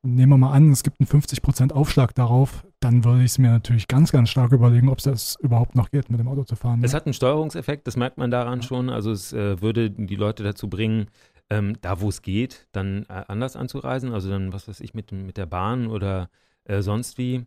nehmen 0.03 0.31
wir 0.31 0.37
mal 0.37 0.53
an, 0.53 0.71
es 0.71 0.83
gibt 0.83 0.99
einen 0.99 1.07
50% 1.07 1.73
Aufschlag 1.73 2.15
darauf, 2.15 2.65
dann 2.79 3.03
würde 3.03 3.19
ich 3.19 3.31
es 3.31 3.37
mir 3.37 3.51
natürlich 3.51 3.87
ganz, 3.87 4.11
ganz 4.11 4.29
stark 4.29 4.51
überlegen, 4.51 4.89
ob 4.89 4.99
es 4.99 5.37
überhaupt 5.39 5.75
noch 5.75 5.91
geht, 5.91 6.09
mit 6.09 6.19
dem 6.19 6.27
Auto 6.27 6.43
zu 6.43 6.55
fahren. 6.55 6.83
Es 6.83 6.91
ja. 6.91 6.97
hat 6.97 7.05
einen 7.05 7.13
Steuerungseffekt, 7.13 7.85
das 7.87 7.97
merkt 7.97 8.17
man 8.17 8.31
daran 8.31 8.61
ja. 8.61 8.67
schon. 8.67 8.89
Also 8.89 9.11
es 9.11 9.33
äh, 9.33 9.61
würde 9.61 9.91
die 9.91 10.15
Leute 10.15 10.43
dazu 10.43 10.69
bringen, 10.69 11.07
ähm, 11.49 11.77
da 11.81 12.01
wo 12.01 12.09
es 12.09 12.21
geht, 12.21 12.67
dann 12.71 13.05
äh, 13.09 13.23
anders 13.27 13.55
anzureisen. 13.55 14.13
Also 14.13 14.29
dann, 14.29 14.53
was 14.53 14.67
weiß 14.67 14.79
ich, 14.79 14.93
mit, 14.93 15.11
mit 15.11 15.37
der 15.37 15.45
Bahn 15.45 15.87
oder 15.87 16.29
äh, 16.65 16.81
sonst 16.81 17.17
wie. 17.17 17.45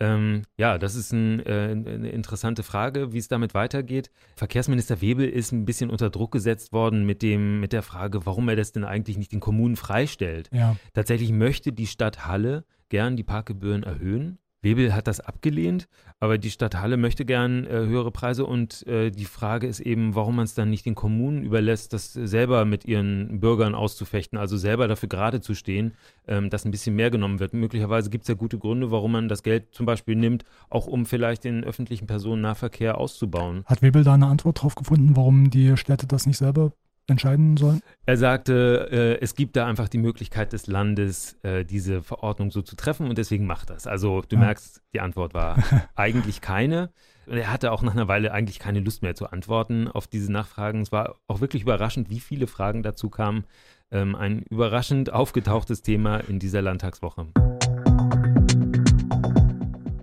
Ähm, 0.00 0.42
ja, 0.56 0.78
das 0.78 0.94
ist 0.94 1.12
ein, 1.12 1.44
äh, 1.44 1.70
eine 1.72 2.10
interessante 2.10 2.62
Frage, 2.62 3.12
wie 3.12 3.18
es 3.18 3.28
damit 3.28 3.54
weitergeht. 3.54 4.10
Verkehrsminister 4.36 5.00
Webel 5.00 5.28
ist 5.28 5.52
ein 5.52 5.64
bisschen 5.64 5.90
unter 5.90 6.10
Druck 6.10 6.32
gesetzt 6.32 6.72
worden 6.72 7.04
mit, 7.04 7.22
dem, 7.22 7.60
mit 7.60 7.72
der 7.72 7.82
Frage, 7.82 8.24
warum 8.24 8.48
er 8.48 8.56
das 8.56 8.72
denn 8.72 8.84
eigentlich 8.84 9.18
nicht 9.18 9.32
den 9.32 9.40
Kommunen 9.40 9.76
freistellt. 9.76 10.50
Ja. 10.52 10.76
Tatsächlich 10.94 11.32
möchte 11.32 11.72
die 11.72 11.86
Stadt 11.86 12.26
Halle 12.26 12.64
gern 12.88 13.16
die 13.16 13.24
Parkgebühren 13.24 13.82
erhöhen. 13.82 14.38
Webel 14.62 14.94
hat 14.94 15.06
das 15.06 15.20
abgelehnt, 15.20 15.88
aber 16.18 16.36
die 16.36 16.50
Stadt 16.50 16.74
Halle 16.74 16.96
möchte 16.96 17.24
gern 17.24 17.64
äh, 17.64 17.70
höhere 17.70 18.10
Preise 18.10 18.44
und 18.44 18.86
äh, 18.86 19.10
die 19.10 19.24
Frage 19.24 19.66
ist 19.66 19.80
eben, 19.80 20.14
warum 20.14 20.36
man 20.36 20.44
es 20.44 20.54
dann 20.54 20.70
nicht 20.70 20.84
den 20.84 20.96
Kommunen 20.96 21.44
überlässt, 21.44 21.92
das 21.92 22.12
selber 22.12 22.64
mit 22.64 22.84
ihren 22.84 23.38
Bürgern 23.40 23.74
auszufechten, 23.74 24.36
also 24.36 24.56
selber 24.56 24.88
dafür 24.88 25.08
gerade 25.08 25.40
zu 25.40 25.54
stehen, 25.54 25.94
ähm, 26.26 26.50
dass 26.50 26.64
ein 26.64 26.72
bisschen 26.72 26.96
mehr 26.96 27.10
genommen 27.10 27.38
wird. 27.38 27.54
Möglicherweise 27.54 28.10
gibt 28.10 28.22
es 28.22 28.28
ja 28.28 28.34
gute 28.34 28.58
Gründe, 28.58 28.90
warum 28.90 29.12
man 29.12 29.28
das 29.28 29.44
Geld 29.44 29.72
zum 29.72 29.86
Beispiel 29.86 30.16
nimmt, 30.16 30.44
auch 30.70 30.88
um 30.88 31.06
vielleicht 31.06 31.44
den 31.44 31.62
öffentlichen 31.62 32.06
Personennahverkehr 32.06 32.98
auszubauen. 32.98 33.62
Hat 33.66 33.82
Webel 33.82 34.02
da 34.02 34.14
eine 34.14 34.26
Antwort 34.26 34.62
drauf 34.62 34.74
gefunden, 34.74 35.14
warum 35.14 35.50
die 35.50 35.76
Städte 35.76 36.06
das 36.06 36.26
nicht 36.26 36.38
selber 36.38 36.72
entscheiden 37.08 37.56
sollen? 37.56 37.80
Er 38.06 38.16
sagte, 38.16 38.88
äh, 38.90 39.22
es 39.22 39.34
gibt 39.34 39.56
da 39.56 39.66
einfach 39.66 39.88
die 39.88 39.98
Möglichkeit 39.98 40.52
des 40.52 40.66
Landes, 40.66 41.38
äh, 41.42 41.64
diese 41.64 42.02
Verordnung 42.02 42.50
so 42.50 42.62
zu 42.62 42.76
treffen 42.76 43.08
und 43.08 43.18
deswegen 43.18 43.46
macht 43.46 43.70
das. 43.70 43.86
Also 43.86 44.22
du 44.28 44.36
ja. 44.36 44.40
merkst, 44.40 44.82
die 44.92 45.00
Antwort 45.00 45.34
war 45.34 45.56
eigentlich 45.94 46.40
keine. 46.40 46.90
Er 47.26 47.52
hatte 47.52 47.72
auch 47.72 47.82
nach 47.82 47.92
einer 47.92 48.08
Weile 48.08 48.32
eigentlich 48.32 48.58
keine 48.58 48.80
Lust 48.80 49.02
mehr 49.02 49.14
zu 49.14 49.30
antworten 49.30 49.88
auf 49.88 50.06
diese 50.06 50.32
Nachfragen. 50.32 50.80
Es 50.80 50.92
war 50.92 51.16
auch 51.26 51.40
wirklich 51.40 51.62
überraschend, 51.62 52.08
wie 52.08 52.20
viele 52.20 52.46
Fragen 52.46 52.82
dazu 52.82 53.10
kamen. 53.10 53.44
Ähm, 53.90 54.14
ein 54.14 54.42
überraschend 54.42 55.12
aufgetauchtes 55.12 55.82
Thema 55.82 56.18
in 56.18 56.38
dieser 56.38 56.62
Landtagswoche. 56.62 57.26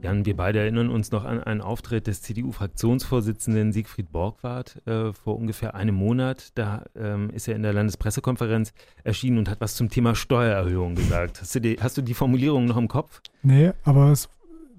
Jan, 0.06 0.24
wir 0.24 0.38
beide 0.38 0.60
erinnern 0.60 0.90
uns 0.90 1.12
noch 1.12 1.26
an 1.26 1.42
einen 1.42 1.62
Auftritt 1.62 2.06
des 2.06 2.22
CDU-Fraktionsvorsitzenden 2.22 3.74
Siegfried 3.74 4.12
Borgward 4.12 4.80
äh, 4.86 5.12
vor 5.14 5.36
ungefähr 5.36 5.74
einem 5.74 5.96
Monat. 5.96 6.52
Da 6.54 6.84
ähm, 6.96 7.32
ist 7.32 7.48
er 7.48 7.56
in 7.56 7.64
der 7.64 7.74
Landespressekonferenz 7.74 8.72
erschienen 9.04 9.40
und 9.40 9.50
hat 9.50 9.62
was 9.62 9.74
zum 9.74 9.90
Thema 9.90 10.14
Steuererhöhung 10.14 10.94
gesagt. 10.94 11.42
Hast 11.42 11.56
du 11.56 11.60
die, 11.60 11.78
hast 11.82 11.98
du 11.98 12.04
die 12.04 12.14
Formulierung 12.14 12.66
noch 12.66 12.78
im 12.78 12.88
Kopf? 12.88 13.20
Nee, 13.42 13.72
aber 13.84 14.12
es, 14.12 14.30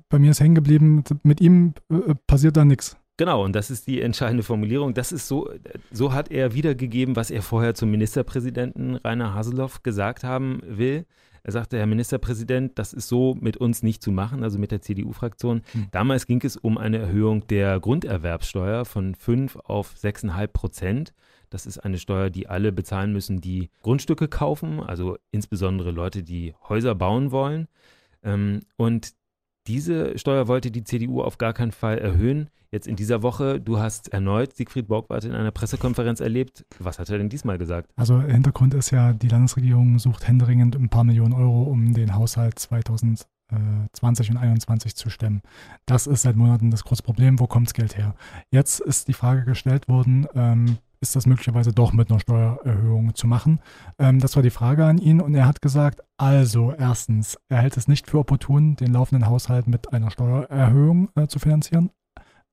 bei 0.08 0.20
mir 0.20 0.30
ist 0.30 0.38
hängen 0.38 0.54
geblieben, 0.54 1.02
mit 1.24 1.40
ihm 1.40 1.74
äh, 1.90 2.14
passiert 2.28 2.56
da 2.56 2.64
nichts. 2.64 2.96
Genau, 3.16 3.44
und 3.44 3.56
das 3.56 3.72
ist 3.72 3.88
die 3.88 4.02
entscheidende 4.02 4.44
Formulierung. 4.44 4.94
Das 4.94 5.10
ist 5.10 5.26
so, 5.26 5.50
so 5.90 6.12
hat 6.12 6.30
er 6.30 6.54
wiedergegeben, 6.54 7.16
was 7.16 7.32
er 7.32 7.42
vorher 7.42 7.74
zum 7.74 7.90
Ministerpräsidenten 7.90 8.94
Rainer 8.94 9.34
Haseloff 9.34 9.82
gesagt 9.82 10.22
haben 10.22 10.60
will. 10.64 11.04
Er 11.46 11.52
sagte, 11.52 11.78
Herr 11.78 11.86
Ministerpräsident, 11.86 12.76
das 12.76 12.92
ist 12.92 13.06
so 13.06 13.36
mit 13.40 13.56
uns 13.56 13.84
nicht 13.84 14.02
zu 14.02 14.10
machen, 14.10 14.42
also 14.42 14.58
mit 14.58 14.72
der 14.72 14.80
CDU-Fraktion. 14.82 15.62
Mhm. 15.74 15.86
Damals 15.92 16.26
ging 16.26 16.40
es 16.42 16.56
um 16.56 16.76
eine 16.76 16.98
Erhöhung 16.98 17.46
der 17.46 17.78
Grunderwerbsteuer 17.78 18.84
von 18.84 19.14
5 19.14 19.54
auf 19.54 19.94
6,5 19.94 20.46
Prozent. 20.48 21.14
Das 21.48 21.64
ist 21.64 21.78
eine 21.78 21.98
Steuer, 21.98 22.30
die 22.30 22.48
alle 22.48 22.72
bezahlen 22.72 23.12
müssen, 23.12 23.40
die 23.40 23.70
Grundstücke 23.82 24.26
kaufen, 24.26 24.80
also 24.80 25.18
insbesondere 25.30 25.92
Leute, 25.92 26.24
die 26.24 26.52
Häuser 26.68 26.96
bauen 26.96 27.30
wollen. 27.30 27.68
Ähm, 28.24 28.62
und 28.76 29.12
diese 29.66 30.18
Steuer 30.18 30.48
wollte 30.48 30.70
die 30.70 30.84
CDU 30.84 31.22
auf 31.22 31.38
gar 31.38 31.52
keinen 31.52 31.72
Fall 31.72 31.98
erhöhen. 31.98 32.48
Jetzt 32.70 32.86
in 32.86 32.96
dieser 32.96 33.22
Woche, 33.22 33.60
du 33.60 33.78
hast 33.78 34.12
erneut 34.12 34.56
Siegfried 34.56 34.88
Borgwart 34.88 35.24
in 35.24 35.32
einer 35.32 35.52
Pressekonferenz 35.52 36.20
erlebt. 36.20 36.64
Was 36.78 36.98
hat 36.98 37.08
er 37.10 37.18
denn 37.18 37.28
diesmal 37.28 37.58
gesagt? 37.58 37.90
Also 37.96 38.20
Hintergrund 38.20 38.74
ist 38.74 38.90
ja, 38.90 39.12
die 39.12 39.28
Landesregierung 39.28 39.98
sucht 39.98 40.26
händeringend 40.26 40.76
ein 40.76 40.88
paar 40.88 41.04
Millionen 41.04 41.32
Euro, 41.32 41.62
um 41.62 41.94
den 41.94 42.14
Haushalt 42.14 42.58
2020 42.58 43.26
und 43.52 43.88
2021 43.92 44.96
zu 44.96 45.10
stemmen. 45.10 45.42
Das 45.86 46.06
ist 46.06 46.22
seit 46.22 46.36
Monaten 46.36 46.70
das 46.70 46.84
große 46.84 47.02
Problem. 47.02 47.38
Wo 47.38 47.46
kommt 47.46 47.68
das 47.68 47.74
Geld 47.74 47.96
her? 47.96 48.14
Jetzt 48.50 48.80
ist 48.80 49.08
die 49.08 49.12
Frage 49.12 49.44
gestellt 49.44 49.88
worden, 49.88 50.26
ähm, 50.34 50.78
ist 51.00 51.16
das 51.16 51.26
möglicherweise 51.26 51.72
doch 51.72 51.92
mit 51.92 52.10
einer 52.10 52.20
Steuererhöhung 52.20 53.14
zu 53.14 53.26
machen? 53.26 53.60
Ähm, 53.98 54.20
das 54.20 54.36
war 54.36 54.42
die 54.42 54.50
Frage 54.50 54.84
an 54.84 54.98
ihn 54.98 55.20
und 55.20 55.34
er 55.34 55.46
hat 55.46 55.62
gesagt, 55.62 56.02
also 56.16 56.72
erstens, 56.72 57.38
er 57.48 57.58
hält 57.58 57.76
es 57.76 57.88
nicht 57.88 58.08
für 58.08 58.18
opportun, 58.18 58.76
den 58.76 58.92
laufenden 58.92 59.26
Haushalt 59.28 59.66
mit 59.66 59.92
einer 59.92 60.10
Steuererhöhung 60.10 61.08
äh, 61.14 61.26
zu 61.26 61.38
finanzieren. 61.38 61.90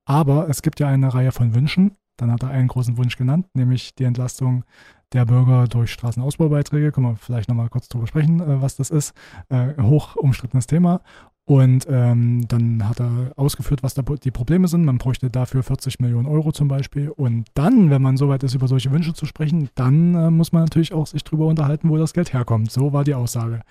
Aber 0.06 0.50
es 0.50 0.62
gibt 0.62 0.80
ja 0.80 0.88
eine 0.88 1.14
Reihe 1.14 1.32
von 1.32 1.56
Wünschen. 1.56 1.96
Dann 2.18 2.32
hat 2.32 2.44
er 2.44 2.50
einen 2.50 2.68
großen 2.68 2.98
Wunsch 2.98 3.18
genannt, 3.18 3.48
nämlich 3.54 3.96
die 3.96 4.04
Entlastung 4.04 4.66
der 5.14 5.26
Bürger 5.26 5.68
durch 5.68 5.92
Straßenausbaubeiträge. 5.94 6.92
Können 6.92 7.08
wir 7.08 7.16
vielleicht 7.16 7.50
nochmal 7.50 7.70
kurz 7.70 7.88
drüber 7.88 8.08
sprechen, 8.08 8.40
äh, 8.40 8.62
was 8.62 8.76
das 8.76 8.90
ist. 8.90 9.14
Äh, 9.50 9.82
hoch 9.82 10.16
umstrittenes 10.16 10.68
Thema. 10.68 11.02
Und 11.46 11.86
ähm, 11.90 12.48
dann 12.48 12.88
hat 12.88 13.02
er 13.02 13.34
ausgeführt, 13.36 13.84
was 13.84 13.94
da 13.94 14.02
die 14.02 14.32
Probleme 14.32 14.70
sind. 14.70 14.86
Man 14.86 14.98
bräuchte 14.98 15.30
dafür 15.30 15.62
40 15.62 16.00
Millionen 16.00 16.26
Euro 16.26 16.54
zum 16.54 16.70
Beispiel. 16.70 17.10
Und 17.10 17.48
dann, 17.54 17.90
wenn 17.90 18.02
man 18.02 18.16
soweit 18.16 18.44
ist, 18.44 18.56
über 18.56 18.70
solche 18.70 18.92
Wünsche 18.92 19.14
zu 19.14 19.26
sprechen, 19.26 19.70
dann 19.76 20.16
äh, 20.16 20.32
muss 20.32 20.54
man 20.54 20.64
natürlich 20.64 20.94
auch 20.94 21.06
sich 21.06 21.24
drüber 21.26 21.48
unterhalten, 21.48 21.90
wo 21.90 21.98
das 21.98 22.14
Geld 22.14 22.32
herkommt. 22.32 22.72
So 22.72 22.94
war 22.94 23.04
die 23.04 23.14
Aussage. 23.14 23.62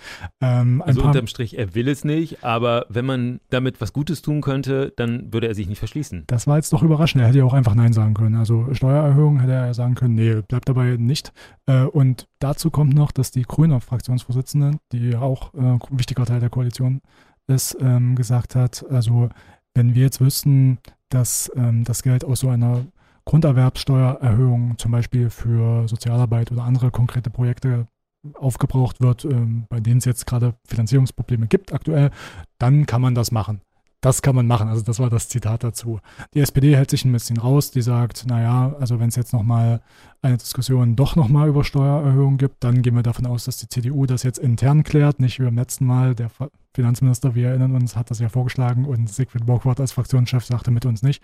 Ähm, 0.43 0.83
also 0.83 1.03
unterm 1.03 1.27
Strich, 1.27 1.57
er 1.57 1.75
will 1.75 1.89
es 1.89 2.05
nicht, 2.05 2.45
aber 2.45 2.85
wenn 2.91 3.07
man 3.07 3.41
damit 3.49 3.81
was 3.81 3.95
Gutes 3.95 4.21
tun 4.21 4.43
könnte, 4.43 4.93
dann 4.97 5.33
würde 5.33 5.49
er 5.49 5.55
sich 5.55 5.67
nicht 5.67 5.79
verschließen. 5.79 6.25
Das 6.27 6.47
war 6.47 6.57
jetzt 6.57 6.75
doch 6.75 6.83
überraschend. 6.83 7.23
Er 7.23 7.29
hätte 7.29 7.39
ja 7.39 7.45
auch 7.45 7.55
einfach 7.55 7.75
Nein 7.75 7.95
sagen 7.95 8.13
können. 8.13 8.35
Also 8.35 8.69
Steuererhöhung 8.73 9.41
hätte 9.41 9.53
er 9.53 9.67
ja 9.69 9.75
sagen 9.75 9.95
können, 9.95 10.15
nee, 10.15 10.43
bleibt 10.47 10.69
dabei 10.69 10.97
nicht. 10.99 11.33
Äh, 11.65 11.85
und 11.85 12.29
dazu 12.39 12.71
kommt 12.71 12.95
noch, 12.95 13.13
dass 13.13 13.31
die 13.31 13.43
grüne 13.43 13.81
Fraktionsvorsitzende, 13.81 14.79
die 14.93 15.17
auch 15.17 15.55
äh, 15.55 15.79
wichtiger 15.91 16.27
Teil 16.27 16.41
der 16.41 16.51
Koalition 16.51 17.01
es 17.47 17.77
ähm, 17.81 18.17
gesagt 18.17 18.55
hat, 18.55 18.85
also 18.91 19.29
wenn 19.75 19.95
wir 19.95 20.03
jetzt 20.03 20.21
wüssten, 20.21 20.79
dass 21.09 21.51
ähm, 21.57 21.85
das 21.85 22.03
Geld 22.03 22.25
aus 22.25 22.41
so 22.41 22.49
einer 22.49 22.85
Grunderwerbsteuererhöhung 23.25 24.79
zum 24.79 24.93
Beispiel 24.93 25.31
für 25.31 25.87
Sozialarbeit 25.89 26.51
oder 26.51 26.65
andere 26.65 26.91
konkrete 26.91 27.31
Projekte 27.31 27.87
aufgebraucht 28.35 29.01
wird, 29.01 29.25
ähm, 29.25 29.67
bei 29.69 29.81
denen 29.81 29.99
es 29.99 30.05
jetzt 30.05 30.27
gerade 30.27 30.55
Finanzierungsprobleme 30.67 31.47
gibt 31.47 31.73
aktuell, 31.73 32.11
dann 32.59 32.87
kann 32.87 33.03
man 33.03 33.15
das 33.15 33.33
machen. 33.33 33.61
Das 34.01 34.21
kann 34.21 34.35
man 34.35 34.49
machen. 34.49 34.69
Also 34.69 34.83
das 34.83 34.99
war 34.99 35.11
das 35.11 35.29
Zitat 35.29 35.63
dazu. 35.63 36.01
Die 36.35 36.41
SPD 36.41 36.75
hält 36.75 36.91
sich 36.91 37.05
ein 37.05 37.13
bisschen 37.13 37.37
raus. 37.37 37.71
Die 37.71 37.83
sagt, 37.83 38.27
naja, 38.27 38.75
also 38.81 38.99
wenn 38.99 39.09
es 39.09 39.15
jetzt 39.15 39.33
nochmal 39.33 39.81
eine 40.23 40.39
Diskussion 40.39 40.97
doch 40.97 41.15
nochmal 41.15 41.49
über 41.49 41.63
Steuererhöhungen 41.63 42.37
gibt, 42.37 42.65
dann 42.65 42.83
gehen 42.83 42.97
wir 42.97 43.05
davon 43.05 43.27
aus, 43.27 43.45
dass 43.45 43.59
die 43.59 43.69
CDU 43.69 44.05
das 44.07 44.25
jetzt 44.25 44.39
intern 44.39 44.83
klärt, 44.83 45.21
nicht 45.21 45.39
wie 45.39 45.45
beim 45.45 45.55
letzten 45.55 45.87
Mal. 45.87 46.17
Der 46.17 46.31
Finanzminister, 46.75 47.35
wir 47.35 47.49
erinnern 47.49 47.75
uns, 47.75 47.97
hat 47.97 48.11
das 48.11 48.19
ja 48.19 48.29
vorgeschlagen 48.29 48.85
und 48.85 49.09
Sigrid 49.09 49.47
Borgwart 49.47 49.81
als 49.81 49.93
Fraktionschef 49.93 50.45
sagte 50.45 50.71
mit 50.71 50.87
uns 50.87 51.03
nicht. 51.03 51.23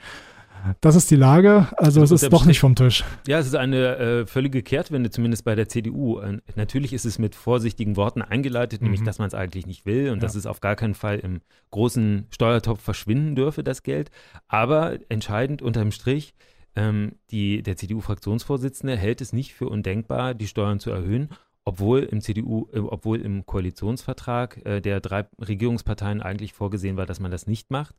Das 0.80 0.96
ist 0.96 1.10
die 1.10 1.16
Lage. 1.16 1.68
Also 1.76 2.02
es 2.02 2.10
ist 2.10 2.32
doch 2.32 2.44
nicht 2.44 2.60
vom 2.60 2.74
Tisch. 2.74 3.04
Ja, 3.26 3.38
es 3.38 3.46
ist 3.46 3.54
eine 3.54 3.96
äh, 3.96 4.26
völlige 4.26 4.62
Kehrtwende, 4.62 5.10
zumindest 5.10 5.44
bei 5.44 5.54
der 5.54 5.68
CDU. 5.68 6.18
Äh, 6.18 6.38
natürlich 6.56 6.92
ist 6.92 7.04
es 7.04 7.18
mit 7.18 7.34
vorsichtigen 7.34 7.96
Worten 7.96 8.22
eingeleitet, 8.22 8.80
mhm. 8.80 8.86
nämlich, 8.86 9.02
dass 9.02 9.18
man 9.18 9.28
es 9.28 9.34
eigentlich 9.34 9.66
nicht 9.66 9.86
will 9.86 10.10
und 10.10 10.16
ja. 10.16 10.22
dass 10.22 10.34
es 10.34 10.46
auf 10.46 10.60
gar 10.60 10.76
keinen 10.76 10.94
Fall 10.94 11.18
im 11.18 11.40
großen 11.70 12.26
Steuertopf 12.30 12.80
verschwinden 12.80 13.34
dürfe, 13.34 13.62
das 13.62 13.82
Geld. 13.82 14.10
Aber 14.46 14.98
entscheidend 15.08 15.62
unterm 15.62 15.92
Strich, 15.92 16.34
ähm, 16.76 17.12
die, 17.30 17.62
der 17.62 17.76
CDU-Fraktionsvorsitzende 17.76 18.96
hält 18.96 19.20
es 19.20 19.32
nicht 19.32 19.54
für 19.54 19.68
undenkbar, 19.68 20.34
die 20.34 20.46
Steuern 20.48 20.80
zu 20.80 20.90
erhöhen 20.90 21.30
obwohl 21.68 22.00
im 22.04 22.22
CDU, 22.22 22.66
äh, 22.72 22.78
obwohl 22.78 23.20
im 23.20 23.44
Koalitionsvertrag 23.44 24.64
äh, 24.64 24.80
der 24.80 25.00
drei 25.00 25.26
Regierungsparteien 25.38 26.22
eigentlich 26.22 26.54
vorgesehen 26.54 26.96
war, 26.96 27.04
dass 27.04 27.20
man 27.20 27.30
das 27.30 27.46
nicht 27.46 27.70
macht. 27.70 27.94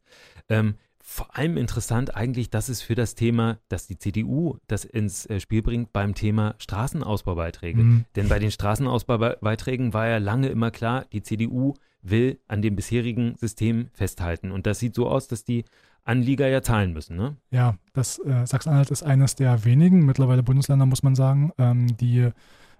Ähm, 0.49 0.73
vor 1.03 1.37
allem 1.37 1.55
interessant 1.55 2.15
eigentlich, 2.15 2.49
dass 2.49 2.67
es 2.67 2.81
für 2.81 2.95
das 2.95 3.13
Thema, 3.13 3.59
dass 3.67 3.85
die 3.85 3.99
CDU 3.99 4.57
das 4.65 4.85
ins 4.85 5.27
äh, 5.27 5.39
Spiel 5.39 5.61
bringt 5.61 5.93
beim 5.93 6.15
Thema 6.15 6.55
Straßenausbaubeiträge. 6.57 7.83
Mhm. 7.83 8.05
Denn 8.15 8.27
bei 8.27 8.39
den 8.39 8.49
Straßenausbaubeiträgen 8.49 9.93
war 9.93 10.07
ja 10.07 10.17
lange 10.17 10.47
immer 10.47 10.71
klar, 10.71 11.05
die 11.13 11.21
CDU 11.21 11.75
will 12.01 12.39
an 12.47 12.63
dem 12.63 12.75
bisherigen 12.75 13.35
System 13.35 13.89
festhalten. 13.93 14.49
Und 14.49 14.65
das 14.65 14.79
sieht 14.79 14.95
so 14.95 15.07
aus, 15.07 15.27
dass 15.27 15.43
die 15.43 15.63
Anlieger 16.05 16.47
ja 16.47 16.63
zahlen 16.63 16.91
müssen, 16.93 17.17
ne? 17.17 17.37
Ja, 17.51 17.75
das 17.93 18.17
äh, 18.17 18.47
Sachsen-Anhalt 18.47 18.89
ist 18.89 19.03
eines 19.03 19.35
der 19.35 19.63
wenigen, 19.63 20.07
mittlerweile 20.07 20.41
Bundesländer, 20.41 20.87
muss 20.87 21.03
man 21.03 21.13
sagen, 21.13 21.51
ähm, 21.59 21.95
die, 21.97 22.31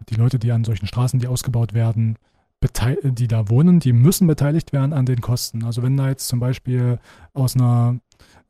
die 0.07 0.15
Leute, 0.15 0.39
die 0.39 0.51
an 0.51 0.63
solchen 0.63 0.87
Straßen, 0.87 1.19
die 1.19 1.27
ausgebaut 1.27 1.73
werden, 1.73 2.17
die 3.03 3.27
da 3.27 3.49
wohnen, 3.49 3.79
die 3.79 3.93
müssen 3.93 4.27
beteiligt 4.27 4.73
werden 4.73 4.93
an 4.93 5.05
den 5.05 5.21
Kosten. 5.21 5.63
Also 5.63 5.81
wenn 5.81 5.95
da 5.95 6.09
jetzt 6.09 6.27
zum 6.27 6.39
Beispiel 6.39 6.99
aus 7.33 7.55
einer 7.55 7.99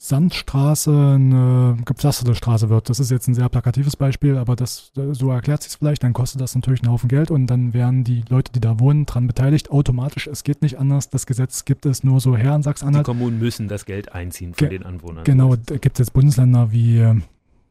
Sandstraße 0.02 0.92
eine 0.92 1.78
gepflasterte 1.84 2.34
Straße 2.34 2.70
wird. 2.70 2.90
Das 2.90 3.02
ist 3.02 3.12
jetzt 3.12 3.28
ein 3.28 3.34
sehr 3.34 3.50
plakatives 3.50 3.98
Beispiel, 3.98 4.38
aber 4.38 4.56
das, 4.56 4.94
so 4.96 5.30
erklärt 5.30 5.62
sich 5.62 5.74
es 5.74 5.76
vielleicht. 5.76 6.04
Dann 6.04 6.14
kostet 6.14 6.40
das 6.40 6.56
natürlich 6.56 6.82
einen 6.82 6.92
Haufen 6.92 7.10
Geld 7.10 7.30
und 7.30 7.48
dann 7.48 7.74
werden 7.74 8.06
die 8.06 8.24
Leute, 8.30 8.54
die 8.54 8.62
da 8.62 8.80
wohnen, 8.80 9.06
dran 9.06 9.28
beteiligt. 9.28 9.70
Automatisch. 9.72 10.28
Es 10.28 10.46
geht 10.46 10.62
nicht 10.62 10.80
anders. 10.80 11.10
Das 11.10 11.26
Gesetz 11.26 11.66
gibt 11.66 11.86
es 11.86 12.06
nur 12.06 12.22
so 12.22 12.38
her 12.38 12.56
in 12.56 12.64
Sachsen-Anhalt. 12.64 13.06
Die 13.06 13.12
Kommunen 13.12 13.40
müssen 13.40 13.68
das 13.68 13.84
Geld 13.84 14.14
einziehen 14.14 14.54
von 14.54 14.70
Ge 14.70 14.78
den 14.78 14.88
Anwohnern. 14.88 15.26
Genau. 15.26 15.58
Da 15.58 15.78
gibt 15.78 16.00
es 16.00 16.08
jetzt 16.08 16.14
Bundesländer 16.14 16.72
wie 16.72 17.22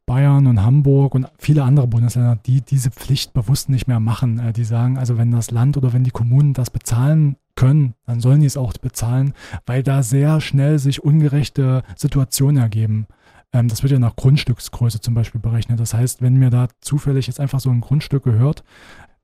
Bayern 0.09 0.47
und 0.47 0.62
Hamburg 0.62 1.14
und 1.14 1.29
viele 1.38 1.62
andere 1.62 1.87
Bundesländer, 1.87 2.37
die 2.47 2.62
diese 2.62 2.90
Pflicht 2.90 3.35
bewusst 3.35 3.68
nicht 3.68 3.87
mehr 3.87 4.01
machen. 4.01 4.40
Äh, 4.40 4.53
die 4.53 4.64
sagen, 4.64 4.99
also 4.99 5.18
wenn 5.18 5.31
das 5.31 5.51
Land 5.51 5.77
oder 5.77 5.92
wenn 5.92 6.03
die 6.03 6.11
Kommunen 6.11 6.55
das 6.55 6.71
bezahlen 6.71 7.37
können, 7.55 7.94
dann 8.07 8.21
sollen 8.21 8.40
die 8.40 8.47
es 8.47 8.57
auch 8.57 8.73
bezahlen, 8.73 9.35
weil 9.66 9.83
da 9.83 10.03
sehr 10.03 10.40
schnell 10.40 10.79
sich 10.79 11.05
ungerechte 11.05 11.83
Situationen 11.94 12.57
ergeben. 12.57 13.07
Ähm, 13.53 13.68
das 13.68 13.83
wird 13.83 13.92
ja 13.92 13.99
nach 13.99 14.16
Grundstücksgröße 14.16 15.01
zum 15.01 15.14
Beispiel 15.14 15.40
berechnet. 15.40 15.79
Das 15.79 15.94
heißt, 15.94 16.23
wenn 16.23 16.37
mir 16.37 16.51
da 16.51 16.68
zufällig 16.81 17.27
jetzt 17.27 17.38
einfach 17.38 17.61
so 17.61 17.71
ein 17.71 17.81
Grundstück 17.81 18.25
gehört, 18.25 18.64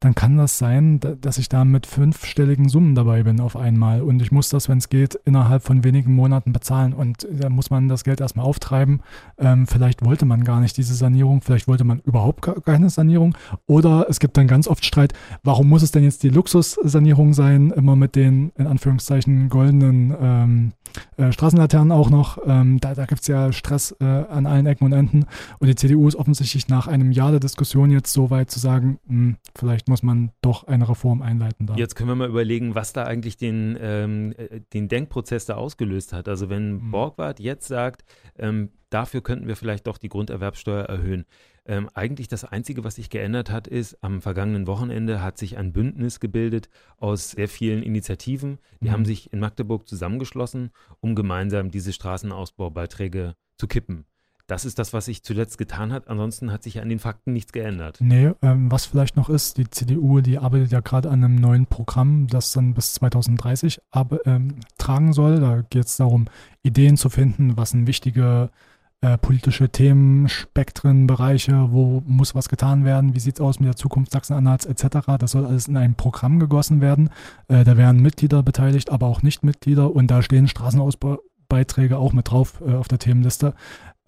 dann 0.04 0.14
kann 0.14 0.36
das 0.36 0.58
sein, 0.58 1.00
dass 1.22 1.38
ich 1.38 1.48
da 1.48 1.64
mit 1.64 1.86
fünfstelligen 1.86 2.68
Summen 2.68 2.94
dabei 2.94 3.22
bin 3.22 3.40
auf 3.40 3.56
einmal. 3.56 4.02
Und 4.02 4.20
ich 4.20 4.30
muss 4.30 4.50
das, 4.50 4.68
wenn 4.68 4.76
es 4.76 4.90
geht, 4.90 5.14
innerhalb 5.24 5.62
von 5.62 5.82
wenigen 5.82 6.14
Monaten 6.14 6.52
bezahlen. 6.52 6.92
Und 6.92 7.26
da 7.30 7.48
muss 7.48 7.70
man 7.70 7.88
das 7.88 8.04
Geld 8.04 8.20
erstmal 8.20 8.44
auftreiben. 8.44 9.00
Ähm, 9.38 9.66
vielleicht 9.66 10.04
wollte 10.04 10.26
man 10.26 10.44
gar 10.44 10.60
nicht 10.60 10.76
diese 10.76 10.94
Sanierung, 10.94 11.40
vielleicht 11.40 11.68
wollte 11.68 11.84
man 11.84 12.00
überhaupt 12.00 12.46
keine 12.66 12.90
Sanierung. 12.90 13.34
Oder 13.66 14.06
es 14.10 14.20
gibt 14.20 14.36
dann 14.36 14.46
ganz 14.46 14.68
oft 14.68 14.84
Streit, 14.84 15.14
warum 15.42 15.70
muss 15.70 15.82
es 15.82 15.90
denn 15.90 16.04
jetzt 16.04 16.22
die 16.22 16.28
Luxussanierung 16.28 17.32
sein, 17.32 17.70
immer 17.70 17.96
mit 17.96 18.14
den 18.14 18.52
in 18.56 18.66
Anführungszeichen 18.66 19.48
goldenen 19.48 20.14
ähm, 20.20 20.72
äh, 21.16 21.32
Straßenlaternen 21.32 21.92
auch 21.92 22.10
noch. 22.10 22.38
Ähm, 22.46 22.78
da 22.80 22.94
da 22.94 23.06
gibt 23.06 23.22
es 23.22 23.26
ja 23.26 23.52
Stress 23.52 23.96
äh, 24.00 24.04
an 24.04 24.46
allen 24.46 24.66
Ecken 24.66 24.84
und 24.84 24.92
Enden. 24.92 25.26
Und 25.58 25.68
die 25.68 25.74
CDU 25.74 26.06
ist 26.08 26.16
offensichtlich 26.16 26.68
nach 26.68 26.86
einem 26.86 27.12
Jahr 27.12 27.30
der 27.30 27.40
Diskussion 27.40 27.90
jetzt 27.90 28.12
so 28.12 28.30
weit 28.30 28.50
zu 28.50 28.58
sagen, 28.58 28.98
mh, 29.06 29.14
hm, 29.14 29.36
vielleicht 29.56 29.88
muss 29.88 29.93
man 30.02 30.32
doch 30.40 30.64
eine 30.64 30.88
Reform 30.88 31.22
einleiten. 31.22 31.66
Da. 31.66 31.74
Jetzt 31.74 31.94
können 31.94 32.08
wir 32.08 32.16
mal 32.16 32.28
überlegen, 32.28 32.74
was 32.74 32.92
da 32.92 33.04
eigentlich 33.04 33.36
den, 33.36 33.78
ähm, 33.80 34.34
äh, 34.36 34.60
den 34.72 34.88
Denkprozess 34.88 35.46
da 35.46 35.54
ausgelöst 35.54 36.12
hat. 36.12 36.28
Also 36.28 36.48
wenn 36.48 36.74
mhm. 36.74 36.90
Borgward 36.90 37.40
jetzt 37.40 37.68
sagt, 37.68 38.04
ähm, 38.36 38.70
dafür 38.90 39.22
könnten 39.22 39.46
wir 39.46 39.56
vielleicht 39.56 39.86
doch 39.86 39.98
die 39.98 40.08
Grunderwerbsteuer 40.08 40.84
erhöhen. 40.84 41.24
Ähm, 41.66 41.88
eigentlich 41.94 42.28
das 42.28 42.44
Einzige, 42.44 42.84
was 42.84 42.96
sich 42.96 43.08
geändert 43.08 43.50
hat, 43.50 43.66
ist, 43.66 44.02
am 44.02 44.20
vergangenen 44.20 44.66
Wochenende 44.66 45.22
hat 45.22 45.38
sich 45.38 45.56
ein 45.56 45.72
Bündnis 45.72 46.20
gebildet 46.20 46.68
aus 46.98 47.30
sehr 47.30 47.48
vielen 47.48 47.82
Initiativen. 47.82 48.58
Die 48.80 48.88
mhm. 48.88 48.92
haben 48.92 49.04
sich 49.04 49.32
in 49.32 49.40
Magdeburg 49.40 49.88
zusammengeschlossen, 49.88 50.70
um 51.00 51.14
gemeinsam 51.14 51.70
diese 51.70 51.92
Straßenausbaubeiträge 51.92 53.34
zu 53.56 53.66
kippen. 53.66 54.04
Das 54.46 54.64
ist 54.66 54.78
das, 54.78 54.92
was 54.92 55.06
sich 55.06 55.22
zuletzt 55.22 55.56
getan 55.56 55.92
hat. 55.92 56.08
Ansonsten 56.08 56.52
hat 56.52 56.62
sich 56.62 56.80
an 56.82 56.88
den 56.88 56.98
Fakten 56.98 57.32
nichts 57.32 57.52
geändert. 57.52 57.98
Nee, 58.00 58.32
ähm, 58.42 58.70
was 58.70 58.84
vielleicht 58.84 59.16
noch 59.16 59.30
ist, 59.30 59.56
die 59.56 59.70
CDU, 59.70 60.20
die 60.20 60.38
arbeitet 60.38 60.70
ja 60.70 60.80
gerade 60.80 61.10
an 61.10 61.24
einem 61.24 61.36
neuen 61.36 61.66
Programm, 61.66 62.26
das 62.26 62.52
dann 62.52 62.74
bis 62.74 62.92
2030 62.94 63.80
ab, 63.90 64.14
ähm, 64.26 64.56
tragen 64.76 65.14
soll. 65.14 65.40
Da 65.40 65.62
geht 65.62 65.86
es 65.86 65.96
darum, 65.96 66.26
Ideen 66.62 66.96
zu 66.98 67.08
finden, 67.08 67.56
was 67.56 67.72
ein 67.72 67.86
wichtige 67.86 68.50
äh, 69.04 69.18
politische 69.18 69.68
Themen, 69.68 70.28
Spektren, 70.28 71.06
Bereiche, 71.06 71.68
wo 71.72 72.02
muss 72.06 72.34
was 72.34 72.48
getan 72.48 72.86
werden, 72.86 73.14
wie 73.14 73.20
sieht 73.20 73.36
es 73.36 73.40
aus 73.40 73.60
mit 73.60 73.68
der 73.68 73.76
Zukunft 73.76 74.12
Sachsen-Anhalts 74.12 74.64
etc. 74.64 75.18
Das 75.18 75.32
soll 75.32 75.44
alles 75.44 75.68
in 75.68 75.76
ein 75.76 75.94
Programm 75.94 76.38
gegossen 76.38 76.80
werden. 76.80 77.10
Äh, 77.48 77.64
da 77.64 77.76
werden 77.76 78.00
Mitglieder 78.00 78.42
beteiligt, 78.42 78.90
aber 78.90 79.06
auch 79.06 79.22
Nichtmitglieder 79.22 79.94
und 79.94 80.10
da 80.10 80.22
stehen 80.22 80.48
Straßenausbaubeiträge 80.48 81.98
auch 81.98 82.14
mit 82.14 82.30
drauf 82.30 82.62
äh, 82.66 82.74
auf 82.74 82.88
der 82.88 82.98
Themenliste. 82.98 83.54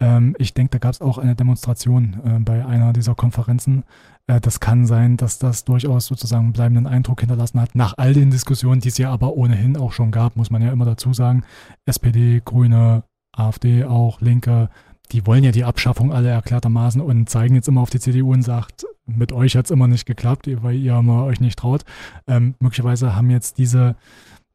Ähm, 0.01 0.35
ich 0.39 0.55
denke, 0.55 0.73
da 0.73 0.79
gab 0.79 0.93
es 0.93 1.01
auch 1.01 1.19
eine 1.19 1.35
Demonstration 1.35 2.21
äh, 2.25 2.39
bei 2.41 2.65
einer 2.65 2.93
dieser 2.93 3.15
Konferenzen. 3.15 3.85
Äh, 4.27 4.41
das 4.41 4.61
kann 4.61 4.87
sein, 4.87 5.17
dass 5.17 5.39
das 5.39 5.65
durchaus 5.65 6.07
sozusagen 6.07 6.45
einen 6.45 6.53
bleibenden 6.53 6.87
Eindruck 6.87 7.21
hinterlassen 7.21 7.61
hat. 7.61 7.75
Nach 7.75 7.95
all 7.97 8.13
den 8.13 8.31
Diskussionen, 8.31 8.81
die 8.81 8.89
es 8.89 8.99
ja 8.99 9.11
aber 9.11 9.35
ohnehin 9.35 9.77
auch 9.77 9.93
schon 9.93 10.11
gab, 10.11 10.37
muss 10.37 10.51
man 10.51 10.63
ja 10.63 10.73
immer 10.73 10.85
dazu 10.85 11.13
sagen. 11.13 11.45
SPD, 11.87 12.43
Grüne, 12.45 13.05
AfD 13.33 13.85
auch, 13.85 14.21
Linke, 14.21 14.69
die 15.13 15.27
wollen 15.27 15.45
ja 15.45 15.53
die 15.53 15.65
Abschaffung 15.65 16.13
alle 16.13 16.29
erklärtermaßen 16.29 17.01
und 17.01 17.29
zeigen 17.29 17.55
jetzt 17.55 17.69
immer 17.69 17.81
auf 17.81 17.91
die 17.91 18.01
CDU 18.01 18.33
und 18.33 18.43
sagt, 18.43 18.87
mit 19.07 19.33
euch 19.33 19.57
hat 19.57 19.67
es 19.67 19.71
immer 19.71 19.87
nicht 19.87 20.05
geklappt, 20.05 20.49
weil 20.63 20.77
ihr 20.77 20.99
immer 20.99 21.25
euch 21.25 21.41
nicht 21.41 21.59
traut. 21.59 21.85
Ähm, 22.27 22.55
möglicherweise 22.59 23.15
haben 23.15 23.31
jetzt 23.31 23.59
diese, 23.59 23.95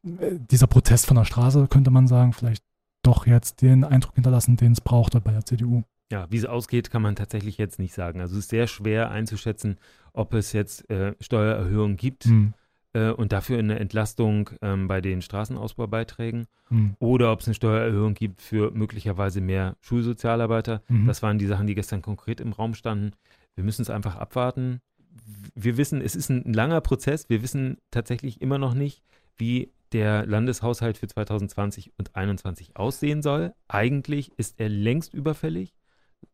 äh, 0.03 0.35
dieser 0.51 0.67
Protest 0.67 1.05
von 1.05 1.15
der 1.15 1.25
Straße, 1.25 1.67
könnte 1.67 1.89
man 1.89 2.07
sagen, 2.07 2.33
vielleicht 2.33 2.63
doch 3.03 3.25
jetzt 3.25 3.61
den 3.61 3.83
Eindruck 3.83 4.15
hinterlassen, 4.15 4.57
den 4.57 4.73
es 4.73 4.81
brauchte 4.81 5.21
bei 5.21 5.31
der 5.31 5.45
CDU. 5.45 5.83
Ja, 6.11 6.27
wie 6.29 6.37
es 6.37 6.45
ausgeht, 6.45 6.91
kann 6.91 7.01
man 7.01 7.15
tatsächlich 7.15 7.57
jetzt 7.57 7.79
nicht 7.79 7.93
sagen. 7.93 8.19
Also 8.19 8.33
es 8.35 8.45
ist 8.45 8.49
sehr 8.49 8.67
schwer 8.67 9.11
einzuschätzen, 9.11 9.77
ob 10.13 10.33
es 10.33 10.51
jetzt 10.51 10.89
äh, 10.89 11.15
Steuererhöhungen 11.21 11.95
gibt. 11.95 12.25
Hm 12.25 12.53
äh, 12.93 13.09
und 13.11 13.31
dafür 13.31 13.59
eine 13.59 13.79
Entlastung 13.79 14.49
ähm, 14.61 14.87
bei 14.87 15.01
den 15.01 15.21
Straßenausbaubeiträgen 15.21 16.47
mhm. 16.69 16.95
oder 16.99 17.31
ob 17.31 17.41
es 17.41 17.47
eine 17.47 17.55
Steuererhöhung 17.55 18.13
gibt 18.13 18.41
für 18.41 18.71
möglicherweise 18.71 19.41
mehr 19.41 19.77
Schulsozialarbeiter. 19.81 20.81
Mhm. 20.87 21.07
Das 21.07 21.23
waren 21.23 21.39
die 21.39 21.47
Sachen, 21.47 21.67
die 21.67 21.75
gestern 21.75 22.01
konkret 22.01 22.41
im 22.41 22.53
Raum 22.53 22.73
standen. 22.73 23.11
Wir 23.55 23.63
müssen 23.63 23.81
es 23.81 23.89
einfach 23.89 24.15
abwarten. 24.15 24.81
Wir 25.55 25.77
wissen, 25.77 26.01
es 26.01 26.15
ist 26.15 26.29
ein 26.29 26.53
langer 26.53 26.81
Prozess. 26.81 27.29
Wir 27.29 27.41
wissen 27.41 27.77
tatsächlich 27.91 28.41
immer 28.41 28.57
noch 28.57 28.73
nicht, 28.73 29.03
wie 29.37 29.71
der 29.93 30.25
Landeshaushalt 30.25 30.97
für 30.97 31.07
2020 31.07 31.93
und 31.97 32.07
2021 32.09 32.77
aussehen 32.77 33.21
soll. 33.21 33.53
Eigentlich 33.67 34.31
ist 34.37 34.59
er 34.59 34.69
längst 34.69 35.13
überfällig. 35.13 35.73